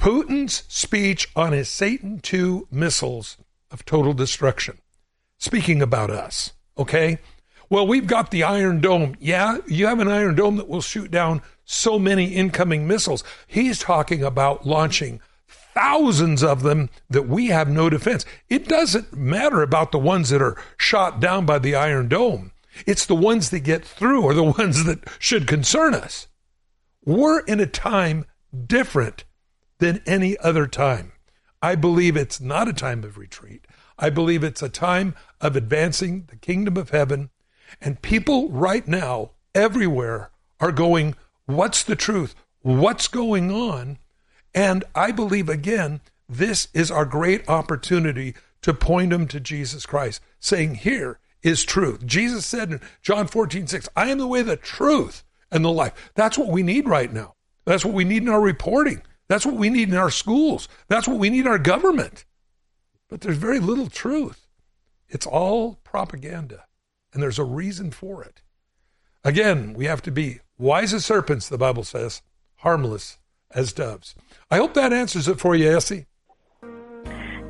[0.00, 3.36] Putin's speech on his Satan 2 missiles
[3.74, 4.78] of total destruction.
[5.38, 7.18] Speaking about us, okay?
[7.68, 9.16] Well, we've got the Iron Dome.
[9.18, 13.24] Yeah, you have an Iron Dome that will shoot down so many incoming missiles.
[13.46, 18.24] He's talking about launching thousands of them that we have no defense.
[18.48, 22.52] It doesn't matter about the ones that are shot down by the Iron Dome.
[22.86, 26.28] It's the ones that get through or the ones that should concern us.
[27.04, 28.24] We're in a time
[28.66, 29.24] different
[29.78, 31.12] than any other time.
[31.64, 33.66] I believe it's not a time of retreat.
[33.98, 37.30] I believe it's a time of advancing the kingdom of heaven.
[37.80, 41.14] And people right now, everywhere, are going,
[41.46, 42.34] What's the truth?
[42.60, 43.96] What's going on?
[44.54, 50.20] And I believe, again, this is our great opportunity to point them to Jesus Christ,
[50.38, 52.04] saying, Here is truth.
[52.04, 56.12] Jesus said in John 14, 6, I am the way, the truth, and the life.
[56.14, 57.36] That's what we need right now.
[57.64, 59.00] That's what we need in our reporting.
[59.28, 60.68] That's what we need in our schools.
[60.88, 62.24] That's what we need in our government.
[63.08, 64.46] But there's very little truth.
[65.08, 66.64] It's all propaganda,
[67.12, 68.42] and there's a reason for it.
[69.22, 72.22] Again, we have to be wise as serpents, the Bible says,
[72.56, 73.18] harmless
[73.50, 74.14] as doves.
[74.50, 76.06] I hope that answers it for you, Essie.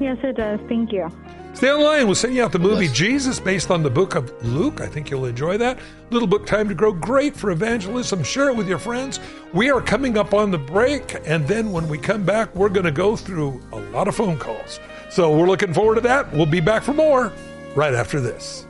[0.00, 0.60] Yes, it does.
[0.68, 1.08] Thank you.
[1.54, 2.06] Stay online.
[2.06, 4.80] We'll send you out the movie Jesus based on the book of Luke.
[4.80, 5.78] I think you'll enjoy that.
[6.10, 6.92] Little book Time to Grow.
[6.92, 8.24] Great for evangelism.
[8.24, 9.20] Share it with your friends.
[9.52, 11.16] We are coming up on the break.
[11.24, 14.36] And then when we come back, we're going to go through a lot of phone
[14.36, 14.80] calls.
[15.10, 16.32] So we're looking forward to that.
[16.32, 17.32] We'll be back for more
[17.76, 18.66] right after this.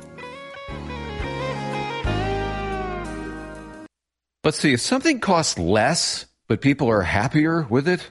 [4.45, 4.75] Let's see.
[4.75, 8.11] If something costs less, but people are happier with it,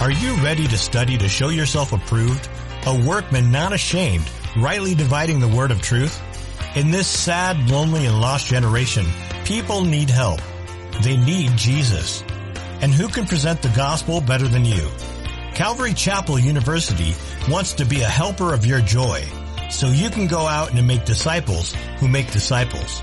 [0.00, 2.48] Are you ready to study to show yourself approved?
[2.86, 4.24] A workman not ashamed,
[4.56, 6.18] rightly dividing the word of truth?
[6.74, 9.04] In this sad, lonely, and lost generation,
[9.44, 10.40] people need help.
[11.02, 12.24] They need Jesus.
[12.80, 14.88] And who can present the gospel better than you?
[15.52, 17.14] Calvary Chapel University
[17.50, 19.22] wants to be a helper of your joy
[19.70, 23.02] so you can go out and make disciples who make disciples.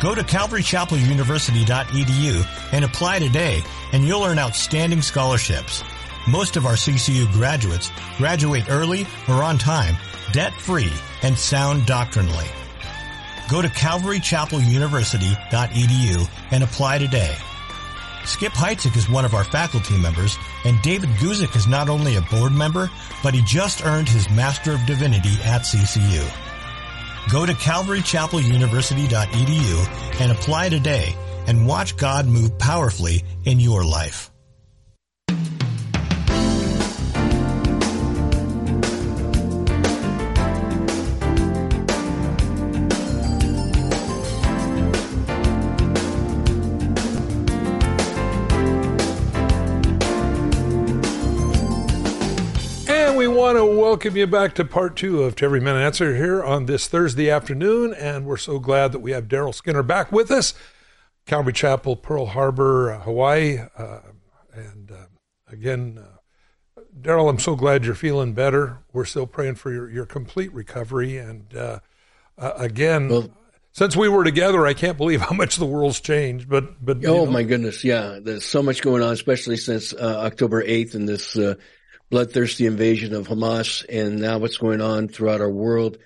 [0.00, 5.82] Go to calvarychapeluniversity.edu and apply today and you'll earn outstanding scholarships.
[6.28, 9.96] Most of our CCU graduates graduate early or on time,
[10.32, 12.46] debt-free, and sound doctrinally.
[13.48, 17.36] Go to calvarychapeluniversity.edu and apply today.
[18.24, 22.22] Skip Heitzig is one of our faculty members, and David Guzik is not only a
[22.22, 22.90] board member,
[23.22, 26.28] but he just earned his Master of Divinity at CCU.
[27.30, 31.14] Go to calvarychapeluniversity.edu and apply today
[31.46, 34.30] and watch God move powerfully in your life.
[53.54, 57.30] Welcome you back to part two of To Every Man Answer here on this Thursday
[57.30, 57.94] afternoon.
[57.94, 60.52] And we're so glad that we have Daryl Skinner back with us.
[61.26, 63.60] Calvary Chapel, Pearl Harbor, uh, Hawaii.
[63.78, 64.00] Uh,
[64.52, 65.06] and uh,
[65.46, 68.78] again, uh, Daryl, I'm so glad you're feeling better.
[68.92, 71.16] We're still praying for your, your complete recovery.
[71.16, 71.78] And uh,
[72.36, 73.30] uh, again, well,
[73.70, 76.48] since we were together, I can't believe how much the world's changed.
[76.48, 77.26] But but oh know.
[77.26, 81.36] my goodness, yeah, there's so much going on, especially since October 8th and this
[82.10, 85.98] bloodthirsty invasion of Hamas, and now what's going on throughout our world,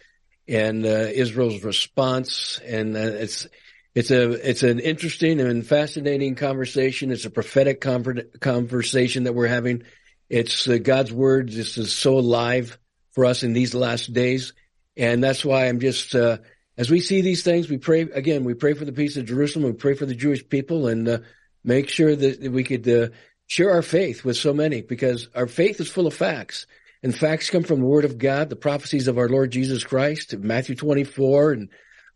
[0.48, 3.46] and uh, Israel's response, and uh, it's
[3.94, 7.10] it's a it's an interesting and fascinating conversation.
[7.10, 9.82] It's a prophetic conversation that we're having.
[10.28, 11.50] It's uh, God's word.
[11.50, 12.78] This is so alive
[13.12, 14.52] for us in these last days,
[14.96, 16.38] and that's why I'm just uh,
[16.76, 18.44] as we see these things, we pray again.
[18.44, 19.66] We pray for the peace of Jerusalem.
[19.66, 21.18] We pray for the Jewish people, and uh,
[21.62, 23.08] make sure that we could uh,
[23.50, 26.68] share our faith with so many because our faith is full of facts.
[27.02, 30.36] And facts come from the Word of God, the prophecies of our Lord Jesus Christ,
[30.36, 31.68] Matthew 24 and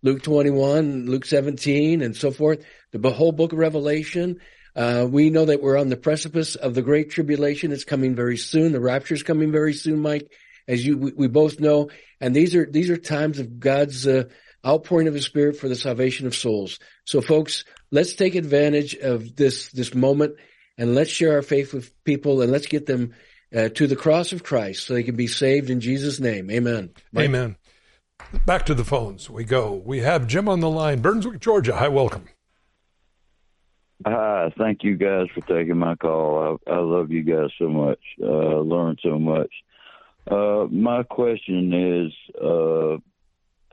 [0.03, 4.39] Luke 21, Luke 17, and so forth, the whole book of Revelation.
[4.77, 7.73] Uh, we know that we're on the precipice of the great tribulation.
[7.73, 8.71] It's coming very soon.
[8.71, 10.31] The rapture is coming very soon, Mike,
[10.69, 11.91] as you we, we, both know.
[12.21, 14.25] And these are these are times of God's uh,
[14.65, 16.79] outpouring of His Spirit for the salvation of souls.
[17.05, 20.35] So, folks, let's take advantage of this this moment
[20.79, 23.15] and let's share our faith with people and let's get them
[23.55, 26.51] uh, to the cross of Christ so they can be saved in Jesus' name.
[26.51, 26.91] Amen.
[27.13, 27.25] Mike.
[27.27, 27.57] Amen.
[28.47, 29.75] Back to the phones we go.
[29.75, 31.77] We have Jim on the line, Brunswick, Georgia.
[31.77, 32.25] Hi, welcome.
[34.07, 36.59] Hi, thank you guys for taking my call.
[36.67, 38.01] I, I love you guys so much.
[38.21, 39.51] Uh, learned so much.
[40.31, 41.73] Uh, my question
[42.07, 42.95] is, uh,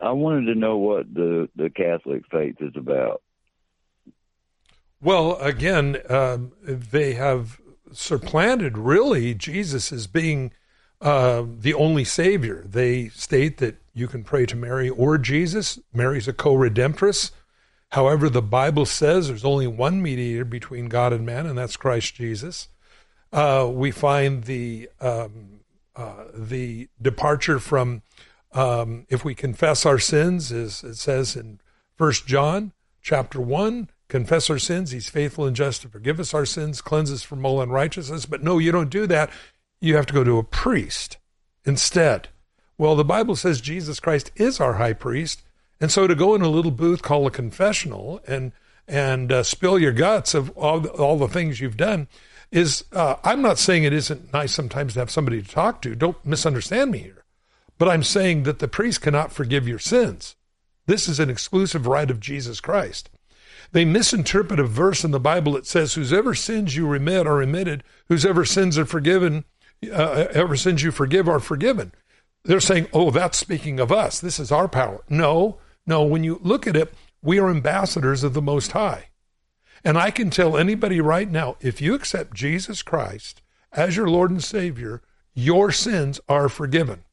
[0.01, 3.21] I wanted to know what the, the Catholic faith is about.
[5.01, 7.59] Well, again, um, they have
[7.91, 10.51] supplanted really Jesus as being
[11.01, 12.63] uh, the only Savior.
[12.67, 15.79] They state that you can pray to Mary or Jesus.
[15.91, 17.31] Mary's a co redemptrix.
[17.89, 22.15] However, the Bible says there's only one mediator between God and man, and that's Christ
[22.15, 22.69] Jesus.
[23.33, 25.61] Uh, we find the um,
[25.95, 28.01] uh, the departure from
[28.53, 31.59] um, if we confess our sins, as it says in
[31.95, 34.91] First John chapter one, confess our sins.
[34.91, 38.25] He's faithful and just to forgive us our sins, cleanse us from all unrighteousness.
[38.25, 39.31] But no, you don't do that.
[39.79, 41.17] You have to go to a priest
[41.65, 42.27] instead.
[42.77, 45.43] Well, the Bible says Jesus Christ is our high priest.
[45.79, 48.51] And so to go in a little booth called a confessional and
[48.87, 52.07] and uh, spill your guts of all the, all the things you've done
[52.51, 55.95] is uh, I'm not saying it isn't nice sometimes to have somebody to talk to.
[55.95, 57.23] Don't misunderstand me here.
[57.77, 60.35] But I'm saying that the priest cannot forgive your sins.
[60.85, 63.09] This is an exclusive right of Jesus Christ.
[63.71, 67.83] They misinterpret a verse in the Bible that says, "Whosever sins you remit are remitted;
[68.09, 69.45] whosever sins are forgiven,
[69.89, 71.93] uh, ever sins you forgive are forgiven."
[72.43, 74.19] They're saying, "Oh, that's speaking of us.
[74.19, 76.03] This is our power." No, no.
[76.03, 79.09] When you look at it, we are ambassadors of the Most High,
[79.85, 84.31] and I can tell anybody right now, if you accept Jesus Christ as your Lord
[84.31, 85.01] and Savior,
[85.33, 87.03] your sins are forgiven.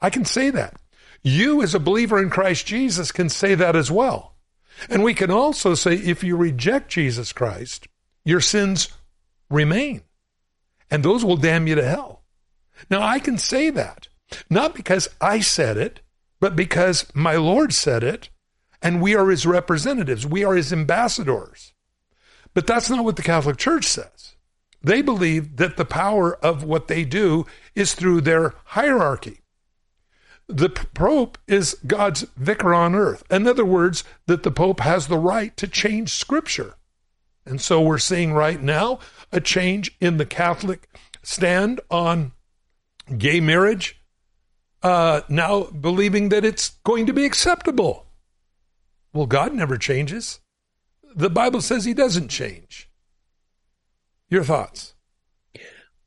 [0.00, 0.74] I can say that.
[1.22, 4.33] You, as a believer in Christ Jesus, can say that as well.
[4.88, 7.88] And we can also say if you reject Jesus Christ,
[8.24, 8.88] your sins
[9.50, 10.02] remain,
[10.90, 12.22] and those will damn you to hell.
[12.90, 14.08] Now, I can say that,
[14.50, 16.00] not because I said it,
[16.40, 18.30] but because my Lord said it,
[18.82, 21.72] and we are his representatives, we are his ambassadors.
[22.52, 24.36] But that's not what the Catholic Church says.
[24.82, 29.43] They believe that the power of what they do is through their hierarchy
[30.48, 33.24] the Pope is God's vicar on earth.
[33.30, 36.74] In other words, that the Pope has the right to change Scripture.
[37.46, 38.98] And so we're seeing right now
[39.32, 40.88] a change in the Catholic
[41.22, 42.32] stand on
[43.18, 44.00] gay marriage,
[44.82, 48.06] uh, now believing that it's going to be acceptable.
[49.12, 50.40] Well, God never changes.
[51.14, 52.90] The Bible says he doesn't change.
[54.28, 54.94] Your thoughts?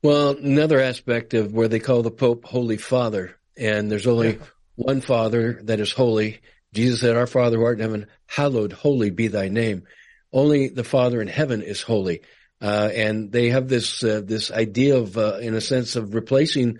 [0.02, 4.44] Well, another aspect of where they call the Pope Holy Father and there's only yeah.
[4.76, 6.40] one Father that is holy.
[6.72, 9.84] Jesus said, Our Father who art in heaven, hallowed, holy be thy name.
[10.32, 12.22] Only the Father in heaven is holy.
[12.60, 16.78] Uh, and they have this, uh, this idea of, uh, in a sense of replacing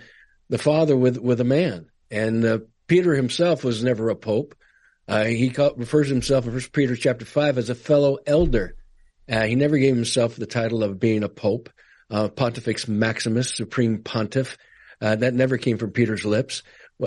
[0.49, 1.87] the Father with, with a man.
[2.11, 4.55] And, uh, Peter himself was never a pope.
[5.07, 8.77] Uh, he call, refers himself in First Peter chapter five as a fellow elder.
[9.31, 11.69] Uh, he never gave himself the title of being a pope,
[12.11, 14.57] Pontifex Maximus, supreme pontiff.
[15.01, 16.63] Uh, that never came from Peter's lips.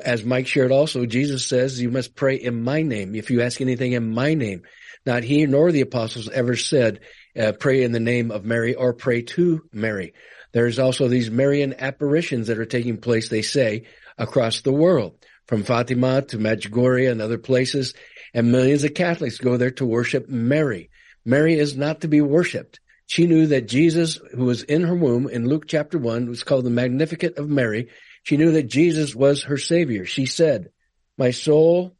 [0.05, 3.15] As Mike shared also, Jesus says, you must pray in my name.
[3.15, 4.63] If you ask anything in my name,
[5.05, 7.01] not he nor the apostles ever said,
[7.37, 10.13] uh, pray in the name of Mary or pray to Mary.
[10.53, 13.85] There's also these Marian apparitions that are taking place, they say,
[14.17, 15.15] across the world,
[15.47, 17.93] from Fatima to Medjugorje and other places.
[18.33, 20.89] And millions of Catholics go there to worship Mary.
[21.25, 22.80] Mary is not to be worshiped.
[23.11, 26.63] She knew that Jesus, who was in her womb in Luke chapter one, was called
[26.63, 27.89] the Magnificat of Mary.
[28.23, 30.05] She knew that Jesus was her savior.
[30.05, 30.69] She said,
[31.17, 31.93] my soul,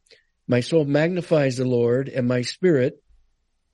[0.48, 3.04] my soul magnifies the Lord and my spirit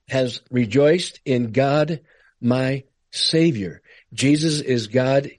[0.08, 2.00] has rejoiced in God,
[2.40, 2.82] my
[3.12, 3.82] savior.
[4.12, 5.30] Jesus is God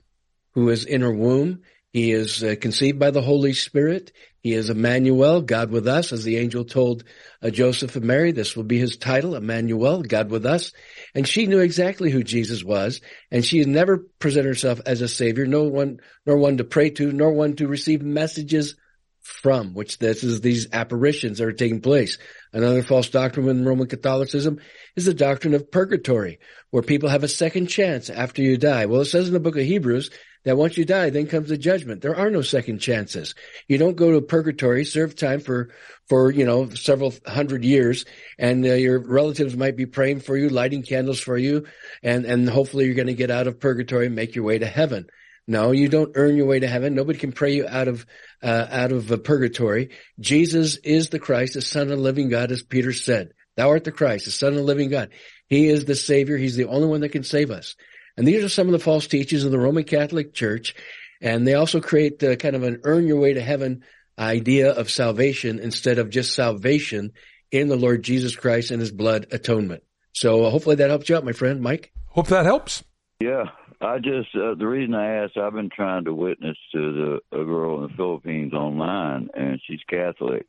[0.52, 1.64] who is in her womb.
[1.92, 4.12] He is uh, conceived by the Holy Spirit.
[4.42, 7.04] He is Emmanuel, God with us, as the angel told
[7.42, 8.32] uh, Joseph and Mary.
[8.32, 10.72] This will be his title, Emmanuel, God with us.
[11.14, 15.46] And she knew exactly who Jesus was, and she never presented herself as a savior,
[15.46, 18.76] no one, nor one to pray to, nor one to receive messages
[19.20, 22.18] from, which this is these apparitions that are taking place.
[22.52, 24.60] Another false doctrine in Roman Catholicism
[24.96, 26.38] is the doctrine of purgatory,
[26.70, 28.86] where people have a second chance after you die.
[28.86, 30.10] Well, it says in the book of Hebrews
[30.44, 32.02] that once you die, then comes the judgment.
[32.02, 33.34] There are no second chances.
[33.68, 35.70] You don't go to purgatory, serve time for,
[36.08, 38.04] for, you know, several hundred years,
[38.38, 41.66] and uh, your relatives might be praying for you, lighting candles for you,
[42.02, 44.66] and, and hopefully you're going to get out of purgatory and make your way to
[44.66, 45.06] heaven.
[45.46, 46.94] No, you don't earn your way to heaven.
[46.94, 48.06] Nobody can pray you out of,
[48.42, 49.90] uh, out of purgatory.
[50.20, 53.32] Jesus is the Christ, the Son of the living God, as Peter said.
[53.56, 55.10] Thou art the Christ, the Son of the living God.
[55.48, 56.36] He is the Savior.
[56.36, 57.74] He's the only one that can save us.
[58.20, 60.74] And these are some of the false teachings of the Roman Catholic Church.
[61.22, 63.82] And they also create uh, kind of an earn your way to heaven
[64.18, 67.12] idea of salvation instead of just salvation
[67.50, 69.84] in the Lord Jesus Christ and his blood atonement.
[70.12, 71.92] So uh, hopefully that helps you out, my friend, Mike.
[72.08, 72.84] Hope that helps.
[73.20, 73.44] Yeah,
[73.80, 77.42] I just uh, the reason I asked, I've been trying to witness to the a
[77.42, 80.44] girl in the Philippines online, and she's Catholic,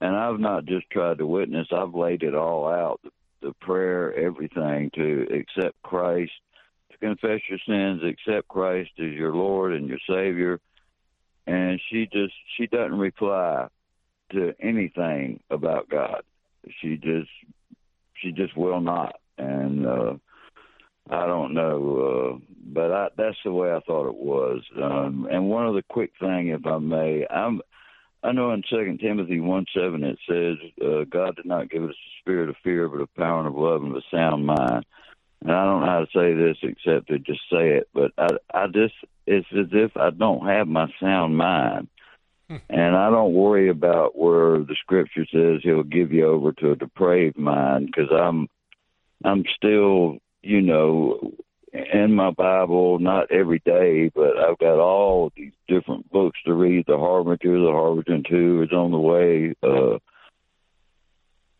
[0.00, 3.10] and I've not just tried to witness; I've laid it all out, the,
[3.40, 6.32] the prayer, everything, to accept Christ
[7.04, 10.60] confess your sins, accept Christ as your Lord and your Savior.
[11.46, 13.68] And she just she doesn't reply
[14.32, 16.22] to anything about God.
[16.80, 17.28] She just
[18.14, 19.16] she just will not.
[19.36, 20.14] And uh
[21.10, 24.62] I don't know, uh, but I, that's the way I thought it was.
[24.82, 27.60] Um, and one other quick thing, if I may, I'm,
[28.22, 31.90] I know in Second Timothy one seven it says, uh, "God did not give us
[31.90, 34.86] a spirit of fear, but of power and of love and of a sound mind."
[35.44, 38.28] And I don't know how to say this except to just say it, but I
[38.52, 38.94] I just
[39.26, 41.88] it's as if I don't have my sound mind.
[42.48, 42.56] Hmm.
[42.68, 46.76] and I don't worry about where the scripture says he'll give you over to a
[46.76, 48.48] depraved mind because I'm
[49.24, 51.32] I'm still, you know,
[51.72, 56.84] in my Bible, not every day, but I've got all these different books to read.
[56.86, 59.54] The Harbinger, the Harbinger Two is on the way.
[59.62, 59.98] Uh,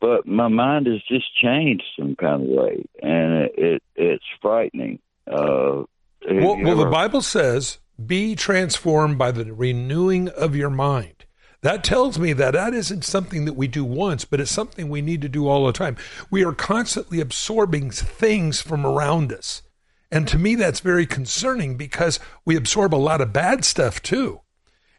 [0.00, 4.98] but my mind has just changed some kind of way, and it, it it's frightening.
[5.26, 5.84] Uh,
[6.30, 11.24] well, well the Bible says, "Be transformed by the renewing of your mind."
[11.62, 15.00] That tells me that that isn't something that we do once, but it's something we
[15.00, 15.96] need to do all the time.
[16.30, 19.62] We are constantly absorbing things from around us.
[20.10, 24.42] And to me, that's very concerning because we absorb a lot of bad stuff too.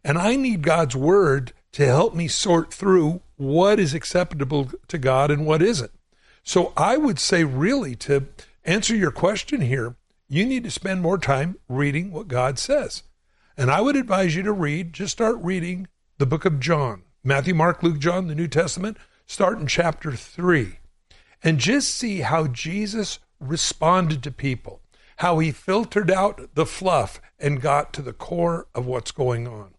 [0.03, 5.31] And I need God's word to help me sort through what is acceptable to God
[5.31, 5.91] and what isn't.
[6.43, 8.27] So I would say, really, to
[8.63, 9.95] answer your question here,
[10.27, 13.03] you need to spend more time reading what God says.
[13.57, 17.55] And I would advise you to read, just start reading the book of John Matthew,
[17.55, 18.97] Mark, Luke, John, the New Testament.
[19.25, 20.77] Start in chapter 3
[21.43, 24.81] and just see how Jesus responded to people,
[25.17, 29.73] how he filtered out the fluff and got to the core of what's going on.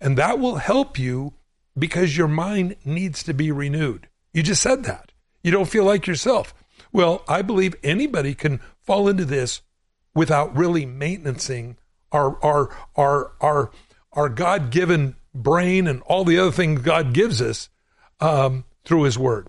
[0.00, 1.34] And that will help you
[1.78, 4.08] because your mind needs to be renewed.
[4.32, 5.12] You just said that.
[5.42, 6.54] You don't feel like yourself.
[6.92, 9.62] Well, I believe anybody can fall into this
[10.14, 11.76] without really maintaining
[12.12, 13.70] our our our our
[14.12, 17.70] our God given brain and all the other things God gives us
[18.20, 19.48] um, through His Word.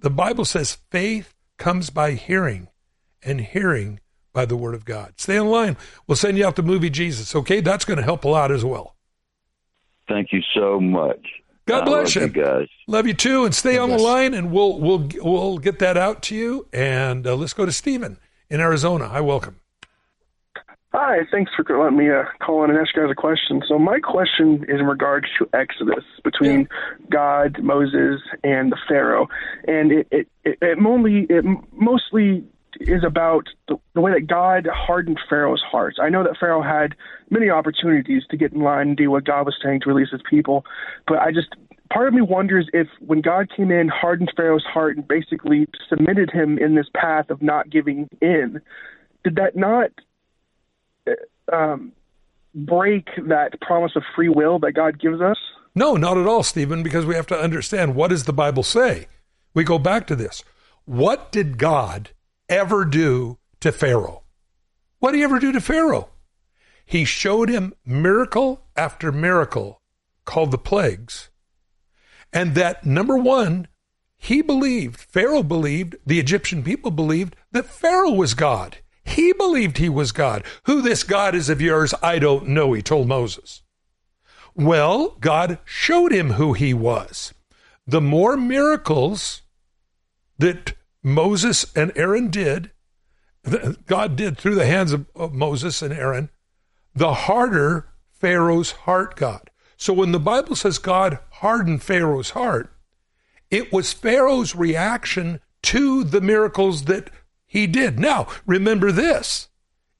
[0.00, 2.68] The Bible says faith comes by hearing,
[3.22, 4.00] and hearing
[4.32, 5.14] by the Word of God.
[5.16, 5.76] Stay in line.
[6.06, 7.34] We'll send you out the movie Jesus.
[7.34, 8.94] Okay, that's going to help a lot as well.
[10.06, 11.26] Thank you so much.
[11.66, 12.22] God bless you.
[12.22, 12.28] you.
[12.28, 12.68] guys.
[12.86, 14.00] Love you too, and stay God on bless.
[14.00, 16.68] the line, and we'll we'll we'll get that out to you.
[16.72, 19.08] And uh, let's go to Stephen in Arizona.
[19.08, 19.60] Hi, welcome.
[20.92, 23.62] Hi, thanks for letting me uh, call in and ask you guys a question.
[23.68, 26.68] So my question is in regards to Exodus between
[27.10, 29.28] God, Moses, and the Pharaoh,
[29.66, 32.44] and it it, it, it only it mostly
[32.80, 35.96] is about the, the way that God hardened Pharaoh's heart.
[36.00, 36.94] I know that Pharaoh had
[37.30, 40.22] many opportunities to get in line and do what God was saying to release his
[40.28, 40.64] people,
[41.06, 41.48] but I just
[41.92, 46.30] part of me wonders if when God came in, hardened Pharaoh's heart and basically submitted
[46.30, 48.60] him in this path of not giving in,
[49.24, 49.90] did that not
[51.52, 51.92] um,
[52.54, 55.36] break that promise of free will that God gives us?
[55.74, 59.08] No, not at all, Stephen, because we have to understand what does the Bible say?
[59.52, 60.42] We go back to this.
[60.86, 62.10] What did God
[62.48, 64.22] ever do to Pharaoh?
[64.98, 66.10] What did he ever do to Pharaoh?
[66.84, 69.82] He showed him miracle after miracle
[70.24, 71.30] called the plagues.
[72.32, 73.68] And that number one,
[74.16, 78.78] he believed, Pharaoh believed, the Egyptian people believed that Pharaoh was God.
[79.04, 80.44] He believed he was God.
[80.64, 83.62] Who this God is of yours, I don't know, he told Moses.
[84.54, 87.34] Well, God showed him who he was.
[87.86, 89.42] The more miracles
[90.38, 90.74] that
[91.06, 92.72] Moses and Aaron did,
[93.86, 96.30] God did through the hands of, of Moses and Aaron,
[96.96, 99.48] the harder Pharaoh's heart got.
[99.76, 102.72] So when the Bible says God hardened Pharaoh's heart,
[103.52, 107.10] it was Pharaoh's reaction to the miracles that
[107.46, 108.00] he did.
[108.00, 109.46] Now, remember this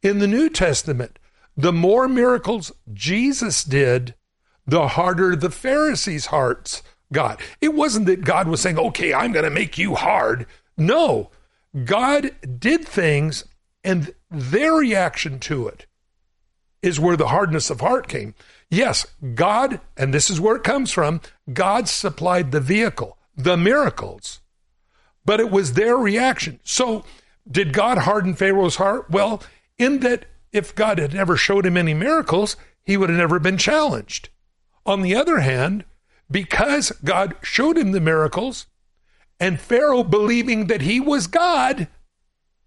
[0.03, 1.21] in the New Testament,
[1.57, 4.17] the more miracles Jesus did,
[4.67, 6.83] the harder the Pharisees' hearts
[7.13, 7.41] got.
[7.61, 10.47] It wasn't that God was saying, okay, I'm going to make you hard.
[10.77, 11.31] No,
[11.85, 13.45] God did things,
[13.85, 15.87] and their reaction to it
[16.83, 18.35] is where the hardness of heart came.
[18.71, 21.21] Yes, God, and this is where it comes from,
[21.53, 24.41] God supplied the vehicle, the miracles,
[25.25, 26.61] but it was their reaction.
[26.63, 27.05] So,
[27.51, 29.11] did God harden Pharaoh's heart?
[29.11, 29.43] Well,
[29.79, 33.59] in that if God had never showed him any miracles, he would have never been
[33.59, 34.31] challenged.
[34.85, 35.85] On the other hand,
[36.31, 38.67] because God showed him the miracles,
[39.39, 41.89] and Pharaoh, believing that he was God,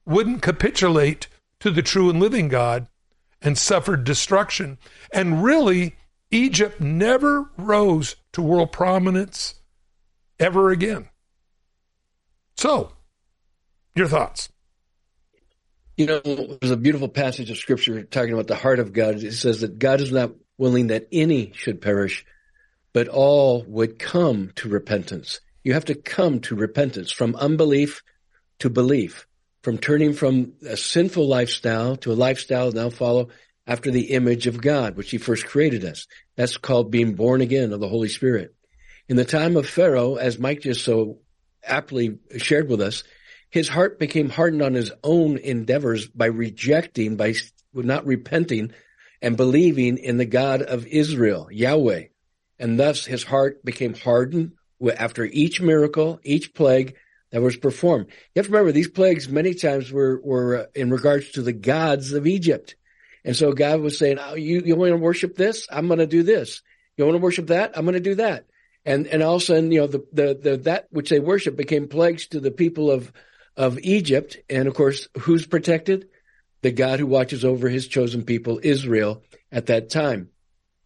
[0.05, 1.27] wouldn't capitulate
[1.59, 2.87] to the true and living God
[3.41, 4.77] and suffered destruction.
[5.13, 5.95] And really,
[6.31, 9.55] Egypt never rose to world prominence
[10.39, 11.09] ever again.
[12.57, 12.93] So,
[13.95, 14.49] your thoughts?
[15.97, 19.15] You know, there's a beautiful passage of scripture talking about the heart of God.
[19.15, 22.25] It says that God is not willing that any should perish,
[22.93, 25.41] but all would come to repentance.
[25.63, 28.01] You have to come to repentance from unbelief
[28.59, 29.27] to belief,
[29.63, 33.29] from turning from a sinful lifestyle to a lifestyle now follow
[33.67, 36.07] after the image of God, which he first created us.
[36.35, 38.55] That's called being born again of the Holy Spirit.
[39.07, 41.19] In the time of Pharaoh, as Mike just so
[41.63, 43.03] aptly shared with us,
[43.49, 47.33] his heart became hardened on his own endeavors by rejecting, by
[47.73, 48.71] not repenting
[49.21, 52.05] and believing in the God of Israel, Yahweh.
[52.59, 54.53] And thus his heart became hardened
[54.97, 56.95] after each miracle, each plague
[57.31, 58.07] that was performed.
[58.07, 61.53] You have to remember these plagues many times were, were uh, in regards to the
[61.53, 62.75] gods of Egypt.
[63.23, 65.67] And so God was saying, oh, you, you want to worship this?
[65.71, 66.61] I'm going to do this.
[66.97, 67.77] You want to worship that?
[67.77, 68.45] I'm going to do that.
[68.85, 71.55] And, and all of a sudden, you know, the, the, the, that which they worship
[71.55, 73.11] became plagues to the people of,
[73.55, 74.37] of Egypt.
[74.49, 76.07] And of course, who's protected?
[76.61, 80.29] The God who watches over his chosen people, Israel, at that time.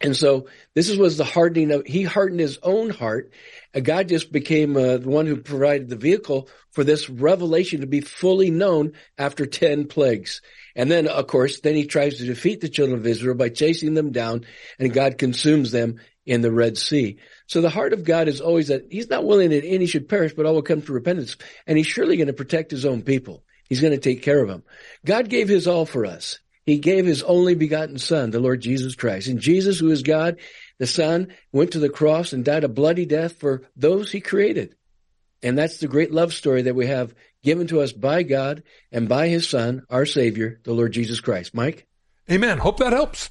[0.04, 3.32] And so this was the hardening of, he hardened his own heart.
[3.74, 7.88] And God just became uh, the one who provided the vehicle for this revelation to
[7.88, 10.42] be fully known after 10 plagues.
[10.76, 13.94] And then, of course, then he tries to defeat the children of Israel by chasing
[13.94, 14.46] them down
[14.78, 17.18] and God consumes them in the Red Sea.
[17.48, 20.34] So the heart of God is always that he's not willing that any should perish,
[20.34, 21.38] but all will come to repentance.
[21.66, 23.44] And he's surely going to protect his own people.
[23.70, 24.64] He's going to take care of them.
[25.06, 26.40] God gave his all for us.
[26.66, 29.28] He gave his only begotten son, the Lord Jesus Christ.
[29.28, 30.38] And Jesus, who is God,
[30.80, 34.76] the son, went to the cross and died a bloody death for those he created.
[35.42, 39.10] And that's the great love story that we have given to us by God and
[39.10, 41.54] by his son, our savior, the Lord Jesus Christ.
[41.54, 41.86] Mike?
[42.32, 42.60] Amen.
[42.60, 43.30] Hope that helps.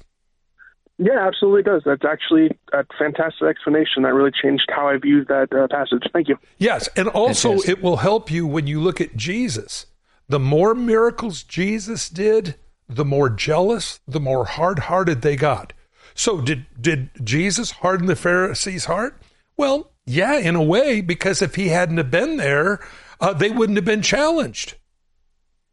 [0.99, 1.81] Yeah, absolutely does.
[1.85, 4.03] That's actually a fantastic explanation.
[4.03, 6.03] That really changed how I viewed that uh, passage.
[6.13, 6.37] Thank you.
[6.59, 9.87] Yes, and also it will help you when you look at Jesus.
[10.29, 12.55] The more miracles Jesus did,
[12.87, 15.73] the more jealous, the more hard-hearted they got.
[16.15, 19.21] So did did Jesus harden the Pharisees' heart?
[19.57, 22.85] Well, yeah, in a way, because if he hadn't have been there,
[23.19, 24.75] uh, they wouldn't have been challenged.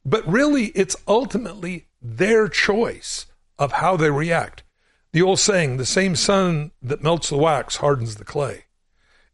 [0.04, 3.26] But really, it's ultimately their choice
[3.58, 4.62] of how they react.
[5.12, 8.66] The old saying, the same sun that melts the wax hardens the clay.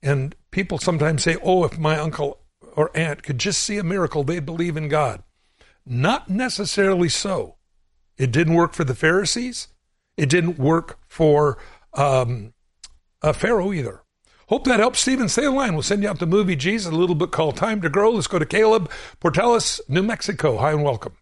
[0.03, 2.41] And people sometimes say, oh, if my uncle
[2.75, 5.23] or aunt could just see a miracle, they'd believe in God.
[5.85, 7.56] Not necessarily so.
[8.19, 9.69] It didn't work for the Pharisees.
[10.17, 11.59] It didn't work for
[11.95, 12.55] um,
[13.23, 14.03] a Pharaoh either.
[14.49, 15.29] Hope that helps, Stephen.
[15.29, 15.73] Stay in line.
[15.73, 18.13] We'll send you out the movie Jesus, a little book called Time to Grow.
[18.13, 18.91] Let's go to Caleb
[19.21, 20.57] Portales, New Mexico.
[20.59, 21.17] Hi and welcome.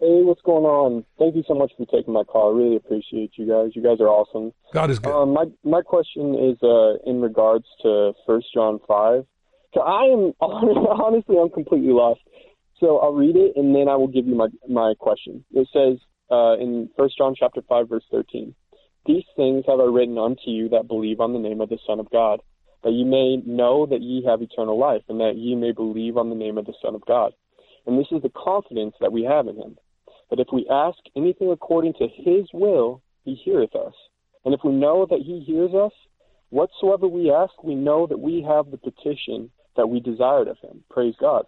[0.00, 1.04] Hey, what's going on?
[1.18, 2.54] Thank you so much for taking my call.
[2.54, 3.72] I really appreciate you guys.
[3.74, 4.52] You guys are awesome.
[4.72, 5.12] God is good.
[5.12, 9.26] Um, my my question is uh, in regards to First John five.
[9.74, 12.20] So I am honestly I'm completely lost.
[12.80, 15.44] So I'll read it and then I will give you my my question.
[15.52, 15.98] It says,
[16.30, 18.54] uh, in First John chapter 5, verse 13.
[19.06, 21.98] These things have I written unto you that believe on the name of the Son
[21.98, 22.40] of God,
[22.84, 26.28] that ye may know that ye have eternal life, and that ye may believe on
[26.28, 27.32] the name of the Son of God.
[27.86, 29.78] And this is the confidence that we have in him,
[30.30, 33.94] that if we ask anything according to his will, he heareth us.
[34.44, 35.92] And if we know that he hears us,
[36.50, 40.84] whatsoever we ask, we know that we have the petition that we desired of him.
[40.90, 41.46] Praise God.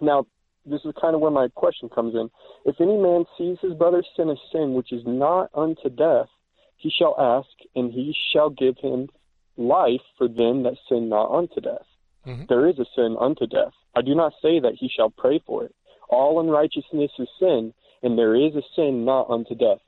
[0.00, 0.26] Now,
[0.66, 2.30] this is kind of where my question comes in.
[2.64, 6.28] If any man sees his brother sin a sin which is not unto death,
[6.76, 9.08] he shall ask, and he shall give him
[9.56, 11.86] life for them that sin not unto death.
[12.26, 12.44] Mm-hmm.
[12.48, 13.72] There is a sin unto death.
[13.94, 15.74] I do not say that he shall pray for it.
[16.08, 19.78] All unrighteousness is sin, and there is a sin not unto death.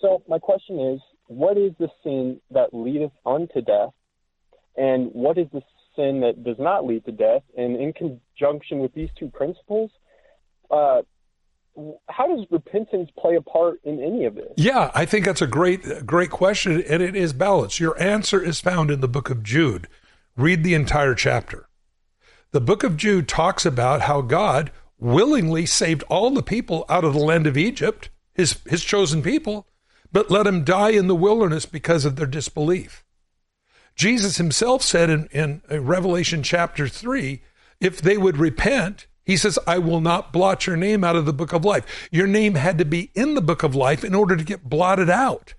[0.00, 3.90] So my question is, what is the sin that leadeth unto death,
[4.76, 5.62] and what is the
[5.96, 7.42] sin that does not lead to death?
[7.56, 9.90] And in conjunction with these two principles,
[10.70, 11.02] uh,
[12.08, 14.52] how does repentance play a part in any of this?
[14.56, 17.80] Yeah, I think that's a great, great question, and it is balanced.
[17.80, 19.88] Your answer is found in the book of Jude.
[20.36, 21.68] Read the entire chapter.
[22.50, 27.12] The book of Jude talks about how God willingly saved all the people out of
[27.12, 29.66] the land of Egypt, his, his chosen people,
[30.10, 33.04] but let them die in the wilderness because of their disbelief.
[33.94, 37.42] Jesus himself said in, in Revelation chapter 3
[37.80, 41.34] if they would repent, he says, I will not blot your name out of the
[41.34, 42.08] book of life.
[42.10, 45.10] Your name had to be in the book of life in order to get blotted
[45.10, 45.52] out.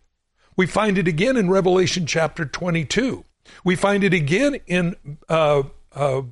[0.57, 3.25] We find it again in Revelation chapter 22.
[3.63, 4.95] We find it again in
[5.29, 5.63] uh,
[5.93, 6.23] uh,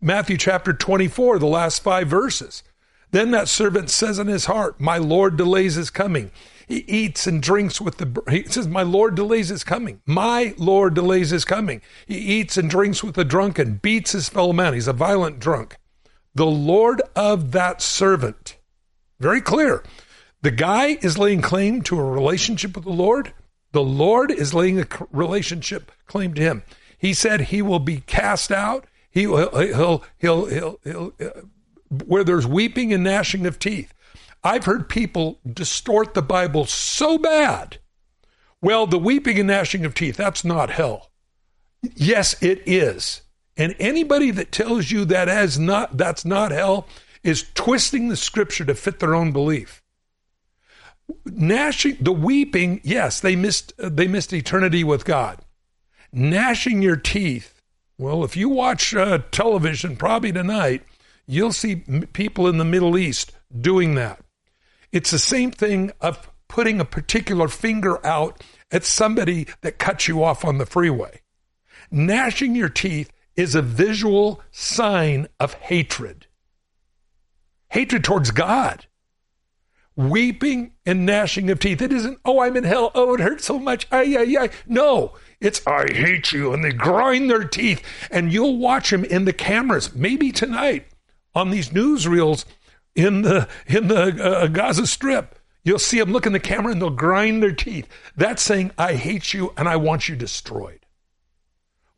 [0.00, 2.62] Matthew chapter 24, the last five verses.
[3.10, 6.30] Then that servant says in his heart, My Lord delays his coming.
[6.66, 10.00] He eats and drinks with the, he says, My Lord delays his coming.
[10.06, 11.82] My Lord delays his coming.
[12.06, 14.72] He eats and drinks with the drunken, beats his fellow man.
[14.72, 15.76] He's a violent drunk
[16.34, 18.56] the Lord of that servant.
[19.18, 19.82] Very clear.
[20.42, 23.32] The guy is laying claim to a relationship with the Lord.
[23.72, 26.62] The Lord is laying a relationship claim to him.
[26.98, 28.86] He said he will be cast out.
[29.10, 31.40] He will, he'll, he'll, he'll, he'll, uh,
[32.06, 33.92] where there's weeping and gnashing of teeth.
[34.42, 37.78] I've heard people distort the Bible so bad.
[38.62, 41.10] Well, the weeping and gnashing of teeth, that's not hell.
[41.94, 43.22] Yes, it is.
[43.60, 46.86] And anybody that tells you that as not that's not hell
[47.22, 49.82] is twisting the scripture to fit their own belief.
[51.26, 55.40] Gnashing the weeping, yes, they missed they missed eternity with God.
[56.10, 57.60] Gnashing your teeth.
[57.98, 60.82] Well, if you watch uh, television, probably tonight,
[61.26, 64.20] you'll see m- people in the Middle East doing that.
[64.90, 68.42] It's the same thing of putting a particular finger out
[68.72, 71.20] at somebody that cuts you off on the freeway.
[71.90, 76.26] Gnashing your teeth is a visual sign of hatred.
[77.68, 78.86] Hatred towards God.
[79.96, 81.82] Weeping and gnashing of teeth.
[81.82, 82.90] It isn't, oh, I'm in hell.
[82.94, 83.86] Oh, it hurts so much.
[83.92, 84.50] Ay, ay, ay.
[84.66, 86.52] No, it's, I hate you.
[86.52, 87.82] And they grind their teeth.
[88.10, 90.86] And you'll watch them in the cameras, maybe tonight
[91.34, 92.44] on these newsreels
[92.94, 95.38] in the, in the uh, Gaza Strip.
[95.62, 97.86] You'll see them look in the camera and they'll grind their teeth.
[98.16, 100.79] That's saying, I hate you and I want you destroyed.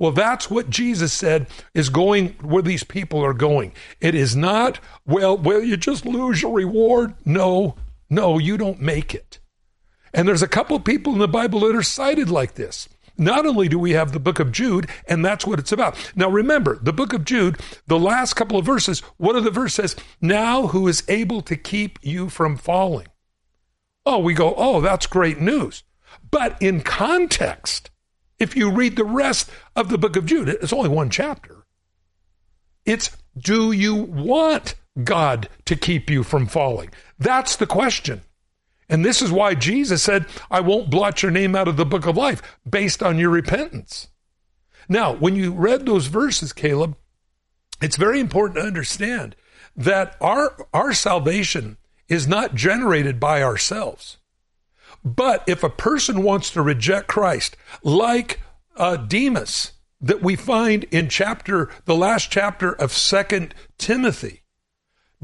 [0.03, 3.71] Well, that's what Jesus said is going where these people are going.
[4.01, 7.15] It is not, well, well, you just lose your reward.
[7.25, 7.77] No,
[8.11, 9.39] no, you don't make it.
[10.13, 12.89] And there's a couple of people in the Bible that are cited like this.
[13.17, 15.97] Not only do we have the book of Jude, and that's what it's about.
[16.17, 19.93] Now remember, the book of Jude, the last couple of verses, one of the verses
[19.93, 23.07] says, Now who is able to keep you from falling?
[24.05, 25.85] Oh, we go, oh, that's great news.
[26.29, 27.92] But in context,
[28.43, 31.65] if you read the rest of the book of Jude, it's only one chapter.
[32.85, 36.91] It's do you want God to keep you from falling?
[37.19, 38.23] That's the question.
[38.89, 42.05] And this is why Jesus said, I won't blot your name out of the book
[42.05, 44.09] of life based on your repentance.
[44.89, 46.97] Now, when you read those verses, Caleb,
[47.81, 49.37] it's very important to understand
[49.77, 51.79] that our, our salvation
[52.09, 54.19] is not generated by ourselves.
[55.05, 58.41] But if a person wants to reject Christ, like
[58.77, 64.43] uh, Demas that we find in chapter, the last chapter of Second Timothy,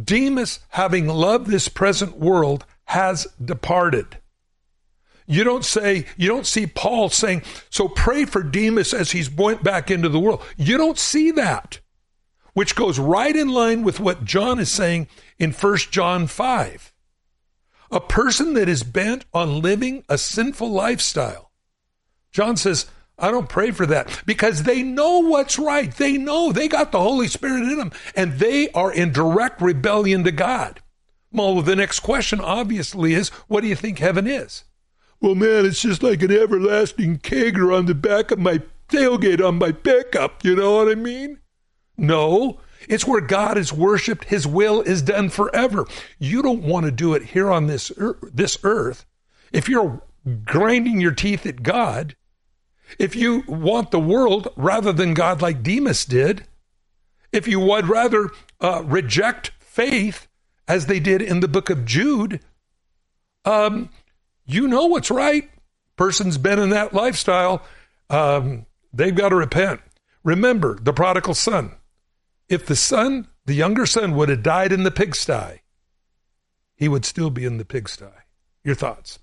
[0.03, 4.19] Demas, having loved this present world, has departed.
[5.27, 9.63] You don't say, you don't see Paul saying, so pray for Demas as he's went
[9.63, 10.43] back into the world.
[10.57, 11.81] You don't see that,
[12.55, 15.09] which goes right in line with what John is saying
[15.39, 16.93] in First John 5.
[17.91, 21.51] A person that is bent on living a sinful lifestyle.
[22.31, 22.87] John says,
[23.19, 25.93] I don't pray for that because they know what's right.
[25.93, 30.23] They know they got the Holy Spirit in them and they are in direct rebellion
[30.25, 30.81] to God.
[31.33, 34.65] Well, the next question obviously is, what do you think heaven is?
[35.21, 39.59] Well, man, it's just like an everlasting kegger on the back of my tailgate on
[39.59, 40.45] my pickup.
[40.45, 41.41] You know what I mean?
[41.97, 44.25] No, it's where God is worshiped.
[44.25, 45.87] His will is done forever.
[46.19, 49.05] You don't want to do it here on this earth, this earth.
[49.53, 50.03] If you're
[50.45, 52.15] grinding your teeth at God,
[52.99, 56.45] if you want the world rather than God like Demas did,
[57.33, 60.29] if you would rather uh, reject faith
[60.67, 62.41] as they did in the book of Jude,
[63.45, 63.91] um,
[64.47, 65.51] you know what's right.
[65.97, 67.63] Person's been in that lifestyle.
[68.09, 69.81] Um, they've got to repent.
[70.25, 71.73] Remember the prodigal son.
[72.49, 75.63] If the son, the younger son, would have died in the pigsty,
[76.77, 78.07] he would still be in the pigsty.
[78.65, 79.19] Your thoughts?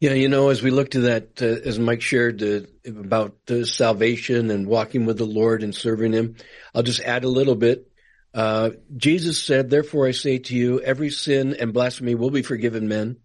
[0.00, 3.64] Yeah, you know, as we look to that, uh, as Mike shared uh, about uh,
[3.64, 6.36] salvation and walking with the Lord and serving Him,
[6.74, 7.90] I'll just add a little bit.
[8.34, 12.88] Uh, Jesus said, "Therefore I say to you, every sin and blasphemy will be forgiven
[12.88, 13.18] men,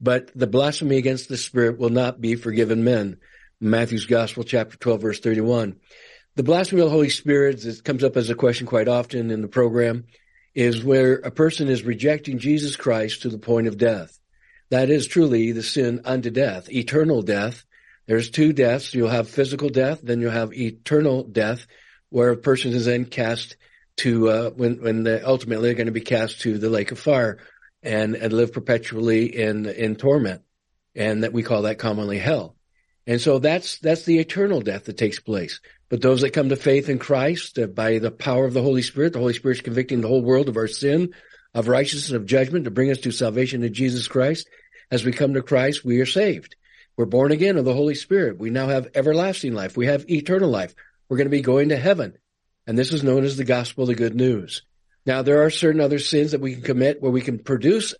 [0.00, 3.18] but the blasphemy against the Spirit will not be forgiven men."
[3.60, 5.76] Matthew's Gospel, chapter twelve, verse thirty-one.
[6.36, 9.40] The blasphemy of the Holy Spirit, it comes up as a question quite often in
[9.40, 10.06] the program,
[10.52, 14.18] is where a person is rejecting Jesus Christ to the point of death.
[14.70, 17.64] That is truly the sin unto death, eternal death.
[18.06, 18.92] There's two deaths.
[18.94, 21.66] You'll have physical death, then you'll have eternal death,
[22.10, 23.56] where a person is then cast
[23.98, 26.98] to, uh, when, when they ultimately they're going to be cast to the lake of
[26.98, 27.38] fire
[27.82, 30.42] and, and live perpetually in, in torment.
[30.96, 32.56] And that we call that commonly hell.
[33.06, 35.60] And so that's, that's the eternal death that takes place.
[35.94, 38.82] But those that come to faith in Christ uh, by the power of the Holy
[38.82, 41.14] Spirit, the Holy Spirit is convicting the whole world of our sin,
[41.54, 44.48] of righteousness, of judgment to bring us to salvation in Jesus Christ.
[44.90, 46.56] As we come to Christ, we are saved.
[46.96, 48.40] We're born again of the Holy Spirit.
[48.40, 49.76] We now have everlasting life.
[49.76, 50.74] We have eternal life.
[51.08, 52.18] We're going to be going to heaven.
[52.66, 54.62] And this is known as the gospel, the good news.
[55.06, 57.94] Now, there are certain other sins that we can commit where we can produce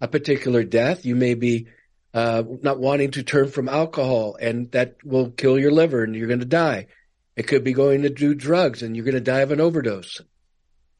[0.00, 1.04] a particular death.
[1.04, 1.66] You may be
[2.14, 6.28] uh, not wanting to turn from alcohol, and that will kill your liver, and you're
[6.28, 6.86] going to die.
[7.36, 10.20] It could be going to do drugs, and you're going to die of an overdose.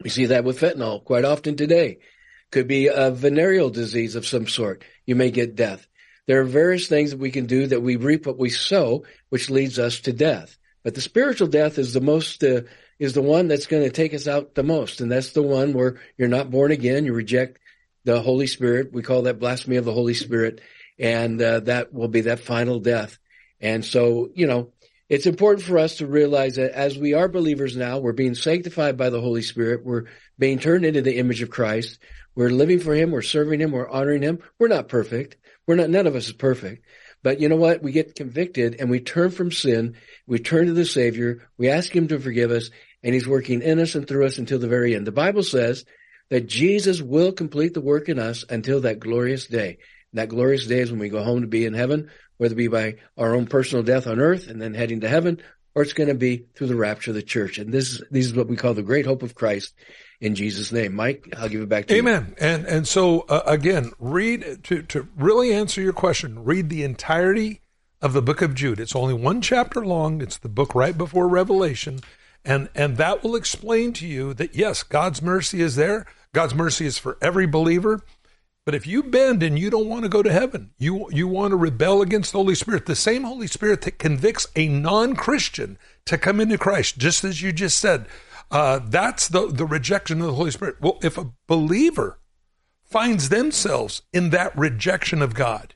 [0.02, 1.98] We see that with fentanyl quite often today.
[2.50, 4.84] Could be a venereal disease of some sort.
[5.06, 5.86] You may get death.
[6.26, 9.50] There are various things that we can do that we reap what we sow, which
[9.50, 10.56] leads us to death.
[10.82, 12.62] But the spiritual death is the most, uh,
[12.98, 15.00] is the one that's going to take us out the most.
[15.00, 17.04] And that's the one where you're not born again.
[17.04, 17.58] You reject
[18.04, 18.92] the Holy Spirit.
[18.92, 20.60] We call that blasphemy of the Holy Spirit
[21.00, 23.18] and uh, that will be that final death.
[23.58, 24.72] And so, you know,
[25.10, 28.96] it's important for us to realize that as we are believers now, we're being sanctified
[28.96, 29.84] by the Holy Spirit.
[29.84, 30.04] We're
[30.38, 31.98] being turned into the image of Christ.
[32.36, 33.10] We're living for Him.
[33.10, 33.72] We're serving Him.
[33.72, 34.38] We're honoring Him.
[34.60, 35.36] We're not perfect.
[35.66, 36.84] We're not, none of us is perfect.
[37.24, 37.82] But you know what?
[37.82, 39.96] We get convicted and we turn from sin.
[40.28, 41.48] We turn to the Savior.
[41.58, 42.70] We ask Him to forgive us
[43.02, 45.08] and He's working in us and through us until the very end.
[45.08, 45.84] The Bible says
[46.28, 49.78] that Jesus will complete the work in us until that glorious day
[50.12, 52.10] that glorious day is when we go home to be in heaven,
[52.40, 55.42] whether it be by our own personal death on earth and then heading to heaven,
[55.74, 57.58] or it's going to be through the rapture of the church.
[57.58, 59.74] And this is, this is what we call the great hope of Christ
[60.22, 60.94] in Jesus' name.
[60.94, 62.28] Mike, I'll give it back to Amen.
[62.28, 62.34] you.
[62.42, 62.56] Amen.
[62.56, 66.42] And and so uh, again, read to to really answer your question.
[66.42, 67.60] Read the entirety
[68.00, 68.80] of the book of Jude.
[68.80, 70.22] It's only one chapter long.
[70.22, 72.00] It's the book right before Revelation,
[72.42, 76.06] and and that will explain to you that yes, God's mercy is there.
[76.32, 78.00] God's mercy is for every believer.
[78.70, 81.50] But if you bend and you don't want to go to heaven, you you want
[81.50, 86.16] to rebel against the Holy Spirit, the same Holy Spirit that convicts a non-Christian to
[86.16, 88.06] come into Christ, just as you just said,
[88.48, 90.76] uh, that's the the rejection of the Holy Spirit.
[90.80, 92.20] Well, if a believer
[92.84, 95.74] finds themselves in that rejection of God,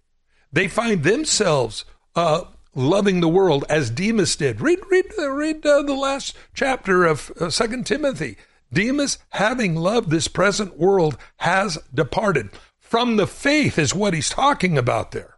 [0.53, 1.85] they find themselves
[2.15, 2.43] uh,
[2.77, 4.61] loving the world as Demas did.
[4.61, 8.37] Read read read uh, the last chapter of uh, Second Timothy.
[8.73, 12.51] Demas, having loved this present world, has departed
[12.95, 15.37] from the faith is what he's talking about there.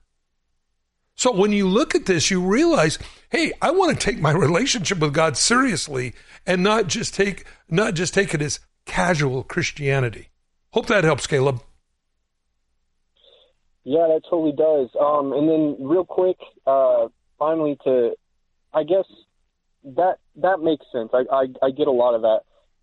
[1.14, 2.98] So when you look at this, you realize,
[3.30, 6.12] hey, I want to take my relationship with God seriously
[6.46, 10.28] and not just take not just take it as casual Christianity.
[10.74, 11.62] Hope that helps, Caleb.
[13.84, 14.90] Yeah, that totally does.
[15.00, 16.36] Um, and then real quick,
[16.66, 18.16] uh, finally to,
[18.74, 19.06] I guess
[19.96, 21.08] that that makes sense.
[21.14, 22.40] I, I I get a lot of that.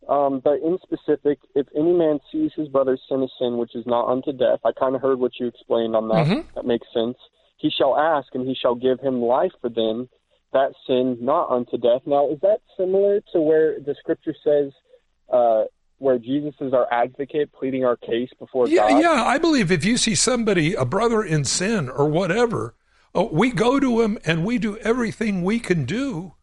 [0.09, 3.85] Um, but in specific, if any man sees his brother sin a sin which is
[3.85, 6.27] not unto death, I kind of heard what you explained on that.
[6.27, 6.47] Mm-hmm.
[6.55, 7.17] That makes sense.
[7.57, 10.09] He shall ask, and he shall give him life for them
[10.51, 12.01] that sin not unto death.
[12.05, 14.71] Now, is that similar to where the scripture says,
[15.31, 15.63] uh,
[15.97, 19.01] where Jesus is our advocate, pleading our case before yeah, God?
[19.01, 22.75] Yeah, I believe if you see somebody, a brother in sin or whatever,
[23.15, 26.33] uh, we go to him and we do everything we can do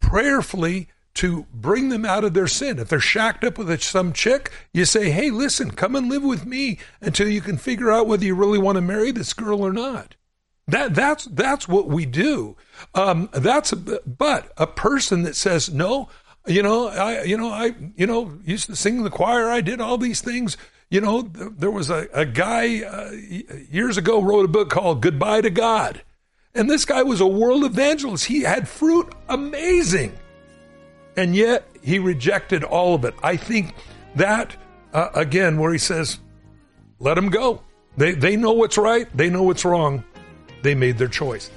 [0.00, 2.78] prayerfully to bring them out of their sin.
[2.78, 6.46] If they're shacked up with some chick, you say, hey, listen, come and live with
[6.46, 9.72] me until you can figure out whether you really want to marry this girl or
[9.72, 10.14] not.
[10.68, 12.56] That that's that's what we do.
[12.94, 16.08] Um, that's but a person that says no,
[16.46, 19.50] you know, I you know I you know used to sing in the choir.
[19.50, 20.56] I did all these things.
[20.88, 23.10] You know, there was a, a guy uh,
[23.70, 26.02] years ago wrote a book called Goodbye to God.
[26.54, 28.24] And this guy was a world evangelist.
[28.24, 30.16] He had fruit amazing.
[31.20, 33.14] And yet he rejected all of it.
[33.22, 33.74] I think
[34.14, 34.56] that,
[34.94, 36.18] uh, again, where he says,
[36.98, 37.60] let them go.
[37.98, 40.02] They, they know what's right, they know what's wrong.
[40.62, 41.50] They made their choice.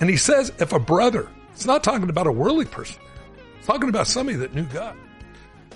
[0.00, 3.00] And he says, if a brother, it's not talking about a worldly person,
[3.56, 4.94] it's talking about somebody that knew God.